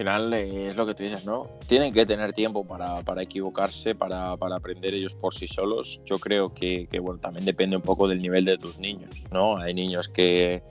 final 0.01 0.33
eh, 0.33 0.69
es 0.69 0.75
lo 0.75 0.87
que 0.87 0.95
tú 0.95 1.03
dices, 1.03 1.25
¿no? 1.25 1.47
Tienen 1.67 1.93
que 1.93 2.07
tener 2.07 2.33
tiempo 2.33 2.65
para, 2.65 3.21
equivocarse, 3.21 3.93
para, 3.93 4.31
aprender 4.31 4.95
ellos 4.95 5.13
por 5.13 5.31
sí 5.31 5.47
solos. 5.47 6.01
Yo 6.05 6.17
creo 6.17 6.51
que, 6.55 6.87
bueno, 6.99 7.19
también 7.19 7.45
depende 7.45 7.75
un 7.75 7.83
poco 7.83 8.07
del 8.07 8.19
nivel 8.19 8.45
de 8.45 8.57
tus 8.57 8.79
niños, 8.79 9.27
¿no? 9.31 9.57
Hay 9.57 9.75
niños 9.75 10.09
que, 10.09 10.63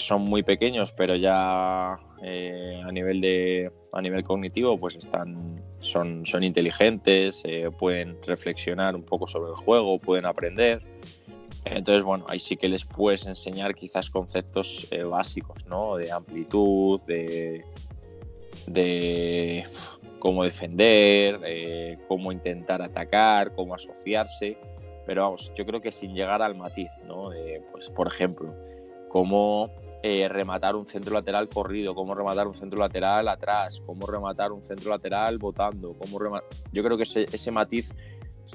son 0.00 0.22
muy 0.22 0.42
pequeños, 0.42 0.92
pero 0.92 1.14
ya 1.14 1.94
eh, 2.22 2.82
a 2.84 2.90
nivel 2.90 3.20
de 3.20 3.70
a 3.92 4.02
nivel 4.02 4.24
cognitivo, 4.24 4.76
pues 4.76 4.96
están 4.96 5.62
son, 5.78 6.26
son 6.26 6.42
inteligentes, 6.42 7.42
eh, 7.44 7.70
pueden 7.78 8.18
reflexionar 8.26 8.96
un 8.96 9.04
poco 9.04 9.28
sobre 9.28 9.50
el 9.50 9.56
juego, 9.56 10.00
pueden 10.00 10.26
aprender. 10.26 10.82
Entonces, 11.64 12.02
bueno, 12.02 12.24
ahí 12.28 12.40
sí 12.40 12.56
que 12.56 12.68
les 12.68 12.84
puedes 12.84 13.26
enseñar 13.26 13.74
quizás 13.74 14.10
conceptos 14.10 14.88
básicos, 15.08 15.66
¿no? 15.66 15.96
De 15.96 16.10
amplitud, 16.12 17.00
de, 17.02 17.64
de 18.66 19.64
cómo 20.18 20.44
defender, 20.44 21.98
cómo 22.08 22.32
intentar 22.32 22.82
atacar, 22.82 23.54
cómo 23.54 23.74
asociarse, 23.74 24.56
pero 25.06 25.22
vamos, 25.22 25.52
yo 25.54 25.64
creo 25.64 25.80
que 25.80 25.92
sin 25.92 26.14
llegar 26.14 26.42
al 26.42 26.56
matiz, 26.56 26.90
¿no? 27.06 27.30
pues 27.70 27.90
por 27.90 28.08
ejemplo, 28.08 28.52
cómo 29.08 29.70
eh, 30.02 30.28
rematar 30.28 30.76
un 30.76 30.86
centro 30.86 31.14
lateral 31.14 31.48
corrido, 31.48 31.92
cómo 31.92 32.14
rematar 32.14 32.46
un 32.46 32.54
centro 32.54 32.78
lateral 32.78 33.26
atrás, 33.26 33.82
cómo 33.84 34.06
rematar 34.06 34.52
un 34.52 34.62
centro 34.62 34.90
lateral 34.90 35.38
botando, 35.38 35.94
cómo 35.98 36.20
yo 36.70 36.84
creo 36.84 36.96
que 36.96 37.02
ese, 37.02 37.50
matiz 37.50 37.92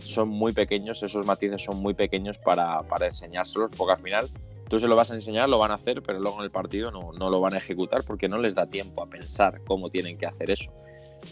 son 0.02 0.30
muy 0.30 0.54
pequeños, 0.54 1.04
esos 1.04 1.26
matices 1.26 1.64
son 1.64 1.78
muy 1.80 1.94
pequeños 1.94 2.38
para, 2.38 2.82
para 2.84 3.08
enseñárselos, 3.08 3.72
porque 3.76 3.92
al 3.92 4.02
final 4.02 4.30
tú 4.72 4.80
se 4.80 4.88
lo 4.88 4.96
vas 4.96 5.12
a 5.12 5.16
enseñar, 5.16 5.50
lo 5.50 5.58
van 5.60 5.72
a 5.72 5.74
hacer, 5.74 6.02
pero 6.02 6.18
luego 6.18 6.38
en 6.38 6.46
el 6.46 6.50
partido 6.50 6.92
no, 6.92 7.12
no, 7.12 7.30
lo 7.30 7.42
van 7.42 7.54
a 7.56 7.58
ejecutar 7.58 8.06
porque 8.06 8.30
no 8.30 8.38
les 8.38 8.56
da 8.56 8.68
tiempo 8.68 9.04
a 9.04 9.06
pensar 9.06 9.60
cómo 9.66 9.90
tienen 9.90 10.18
que 10.18 10.26
hacer 10.26 10.50
eso. 10.50 10.72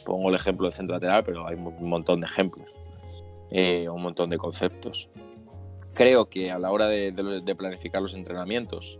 Pongo 0.03 0.27
el 0.27 0.35
ejemplo 0.35 0.65
del 0.65 0.73
centro 0.73 0.95
lateral, 0.95 1.23
pero 1.23 1.47
hay 1.47 1.55
un 1.55 1.87
montón 1.87 2.19
de 2.19 2.27
ejemplos, 2.27 2.67
eh, 3.49 3.87
un 3.87 4.01
montón 4.01 4.29
de 4.29 4.37
conceptos. 4.37 5.09
Creo 5.93 6.29
que 6.29 6.51
a 6.51 6.59
la 6.59 6.69
hora 6.69 6.87
de, 6.87 7.13
planificar 7.57 8.01
los 8.01 8.13
entrenamientos, 8.13 8.97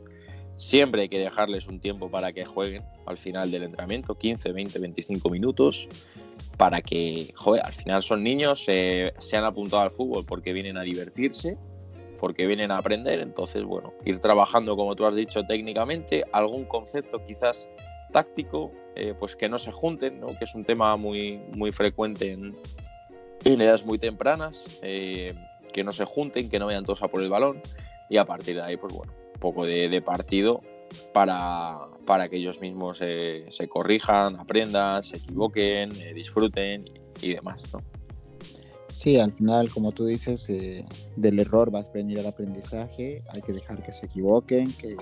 siempre 0.55 1.01
hay 1.01 1.09
que 1.09 1.19
dejarles 1.19 1.67
un 1.67 1.81
tiempo 1.81 2.09
para 2.09 2.31
que 2.31 2.45
jueguen 2.45 2.83
al 3.07 3.17
final 3.17 3.51
del 3.51 3.63
entrenamiento, 3.63 4.15
15, 4.15 4.53
20, 4.53 4.79
25 4.79 5.29
minutos, 5.29 5.89
para 6.55 6.81
que, 6.81 7.33
joder, 7.35 7.65
al 7.65 7.73
final 7.73 8.01
son 8.03 8.23
niños, 8.23 8.63
eh, 8.67 9.13
se 9.17 9.35
han 9.35 9.43
apuntado 9.43 9.83
al 9.83 9.91
fútbol 9.91 10.25
porque 10.25 10.53
vienen 10.53 10.77
a 10.77 10.83
divertirse 10.83 11.57
porque 12.19 12.45
vienen 12.45 12.71
a 12.71 12.77
aprender. 12.77 13.19
Entonces, 13.19 13.63
bueno, 13.63 13.93
ir 14.05 14.19
trabajando, 14.19 14.75
como 14.75 14.95
tú 14.95 15.05
has 15.05 15.15
dicho, 15.15 15.43
técnicamente, 15.45 16.23
algún 16.31 16.65
concepto 16.65 17.23
quizás 17.25 17.69
táctico, 18.11 18.71
eh, 18.95 19.13
pues 19.17 19.35
que 19.35 19.49
no 19.49 19.57
se 19.57 19.71
junten, 19.71 20.19
¿no? 20.19 20.37
que 20.37 20.45
es 20.45 20.55
un 20.55 20.65
tema 20.65 20.95
muy, 20.97 21.37
muy 21.53 21.71
frecuente 21.71 22.31
en, 22.31 22.55
edades 23.43 23.85
muy 23.85 23.97
tempranas, 23.97 24.67
eh, 24.81 25.33
que 25.71 25.83
no 25.83 25.91
se 25.91 26.05
junten, 26.05 26.49
que 26.49 26.59
no 26.59 26.65
vayan 26.65 26.83
todos 26.83 27.03
a 27.03 27.07
por 27.07 27.21
el 27.21 27.29
balón 27.29 27.61
y 28.09 28.17
a 28.17 28.25
partir 28.25 28.55
de 28.55 28.63
ahí, 28.63 28.77
pues 28.77 28.93
bueno, 28.93 29.13
un 29.33 29.39
poco 29.39 29.65
de, 29.65 30.01
partido 30.01 30.59
para, 31.13 31.77
para, 32.05 32.27
que 32.27 32.37
ellos 32.37 32.59
mismos 32.59 32.97
se 32.97 33.67
corrijan, 33.69 34.35
aprendan, 34.37 35.03
se 35.03 35.17
equivoquen, 35.17 35.95
eh, 36.01 36.13
disfruten 36.13 36.83
y, 37.21 37.27
y 37.27 37.35
demás, 37.35 37.61
¿no? 37.71 37.98
Sí, 38.91 39.17
al 39.17 39.31
final, 39.31 39.71
como 39.71 39.91
tú 39.91 40.05
dices, 40.05 40.49
eh, 40.49 40.85
del 41.15 41.39
error 41.39 41.69
vas 41.69 41.89
a 41.89 41.93
venir 41.93 42.19
el 42.19 42.25
aprendizaje, 42.25 43.23
hay 43.29 43.41
que 43.41 43.53
dejar 43.53 43.83
que 43.83 43.91
se 43.91 44.07
equivoquen 44.07 44.71
que, 44.73 44.95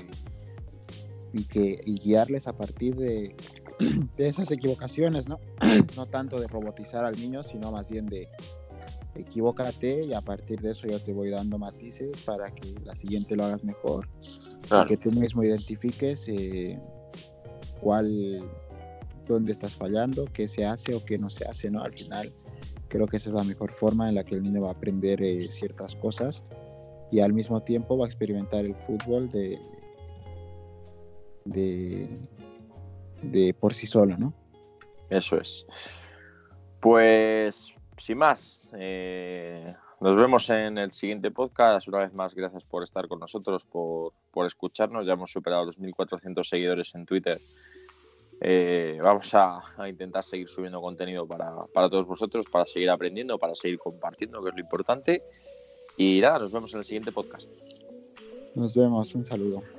y, 1.33 1.45
que, 1.45 1.79
y 1.85 1.99
guiarles 1.99 2.47
a 2.47 2.53
partir 2.53 2.95
de, 2.95 3.33
de 4.17 4.27
esas 4.27 4.51
equivocaciones, 4.51 5.29
¿no? 5.29 5.39
no 5.95 6.05
tanto 6.05 6.39
de 6.39 6.47
robotizar 6.47 7.05
al 7.05 7.15
niño, 7.15 7.43
sino 7.43 7.71
más 7.71 7.89
bien 7.89 8.07
de 8.07 8.27
equivócate 9.15 10.03
y 10.03 10.13
a 10.13 10.21
partir 10.21 10.59
de 10.61 10.71
eso 10.71 10.87
yo 10.87 11.01
te 11.01 11.11
voy 11.13 11.29
dando 11.29 11.57
matices 11.57 12.21
para 12.21 12.51
que 12.51 12.75
la 12.83 12.93
siguiente 12.93 13.35
lo 13.35 13.45
hagas 13.45 13.63
mejor, 13.63 14.07
para 14.67 14.85
que 14.85 14.97
tú 14.97 15.11
mismo 15.11 15.43
identifiques 15.43 16.27
eh, 16.27 16.79
cuál, 17.81 18.43
dónde 19.27 19.53
estás 19.53 19.75
fallando, 19.75 20.25
qué 20.25 20.47
se 20.47 20.65
hace 20.65 20.93
o 20.93 21.03
qué 21.03 21.17
no 21.17 21.29
se 21.29 21.45
hace, 21.47 21.71
¿no? 21.71 21.81
Al 21.81 21.93
final 21.93 22.33
Creo 22.89 23.07
que 23.07 23.17
esa 23.17 23.29
es 23.29 23.35
la 23.35 23.43
mejor 23.43 23.71
forma 23.71 24.07
en 24.09 24.15
la 24.15 24.23
que 24.23 24.35
el 24.35 24.43
niño 24.43 24.61
va 24.61 24.69
a 24.69 24.73
aprender 24.73 25.21
eh, 25.21 25.51
ciertas 25.51 25.95
cosas 25.95 26.43
y 27.11 27.19
al 27.19 27.33
mismo 27.33 27.61
tiempo 27.61 27.97
va 27.97 28.05
a 28.05 28.07
experimentar 28.07 28.65
el 28.65 28.75
fútbol 28.75 29.29
de, 29.31 29.59
de, 33.21 33.53
por 33.53 33.73
sí 33.73 33.87
solo, 33.87 34.17
¿no? 34.17 34.33
Eso 35.09 35.37
es. 35.37 35.65
Pues, 36.81 37.73
sin 37.97 38.17
más, 38.17 38.67
eh, 38.73 39.73
nos 39.99 40.15
vemos 40.15 40.49
en 40.49 40.77
el 40.77 40.91
siguiente 40.91 41.31
podcast. 41.31 41.87
Una 41.87 41.99
vez 41.99 42.13
más, 42.13 42.35
gracias 42.35 42.65
por 42.65 42.83
estar 42.83 43.07
con 43.07 43.19
nosotros, 43.19 43.65
por, 43.65 44.13
por 44.31 44.45
escucharnos. 44.45 45.05
Ya 45.05 45.13
hemos 45.13 45.31
superado 45.31 45.65
los 45.65 45.79
1.400 45.79 46.43
seguidores 46.43 46.93
en 46.93 47.05
Twitter 47.05 47.39
eh, 48.39 48.99
vamos 49.03 49.33
a, 49.33 49.61
intentar 49.87 50.23
seguir 50.23 50.47
subiendo 50.47 50.79
contenido 50.81 51.27
para, 51.27 51.55
para, 51.73 51.89
todos 51.89 52.05
vosotros, 52.05 52.45
para 52.51 52.65
seguir 52.65 52.89
aprendiendo, 52.89 53.37
para 53.37 53.55
seguir 53.55 53.79
compartiendo, 53.79 54.41
que 54.41 54.49
es 54.49 54.55
lo 54.55 54.61
importante. 54.61 55.23
Y 55.97 56.21
nada, 56.21 56.39
nos 56.39 56.51
vemos 56.51 56.71
en 56.73 56.79
el 56.79 56.85
siguiente 56.85 57.11
podcast. 57.11 57.49
Nos 58.55 58.75
vemos, 58.75 59.13
un 59.15 59.25
saludo. 59.25 59.76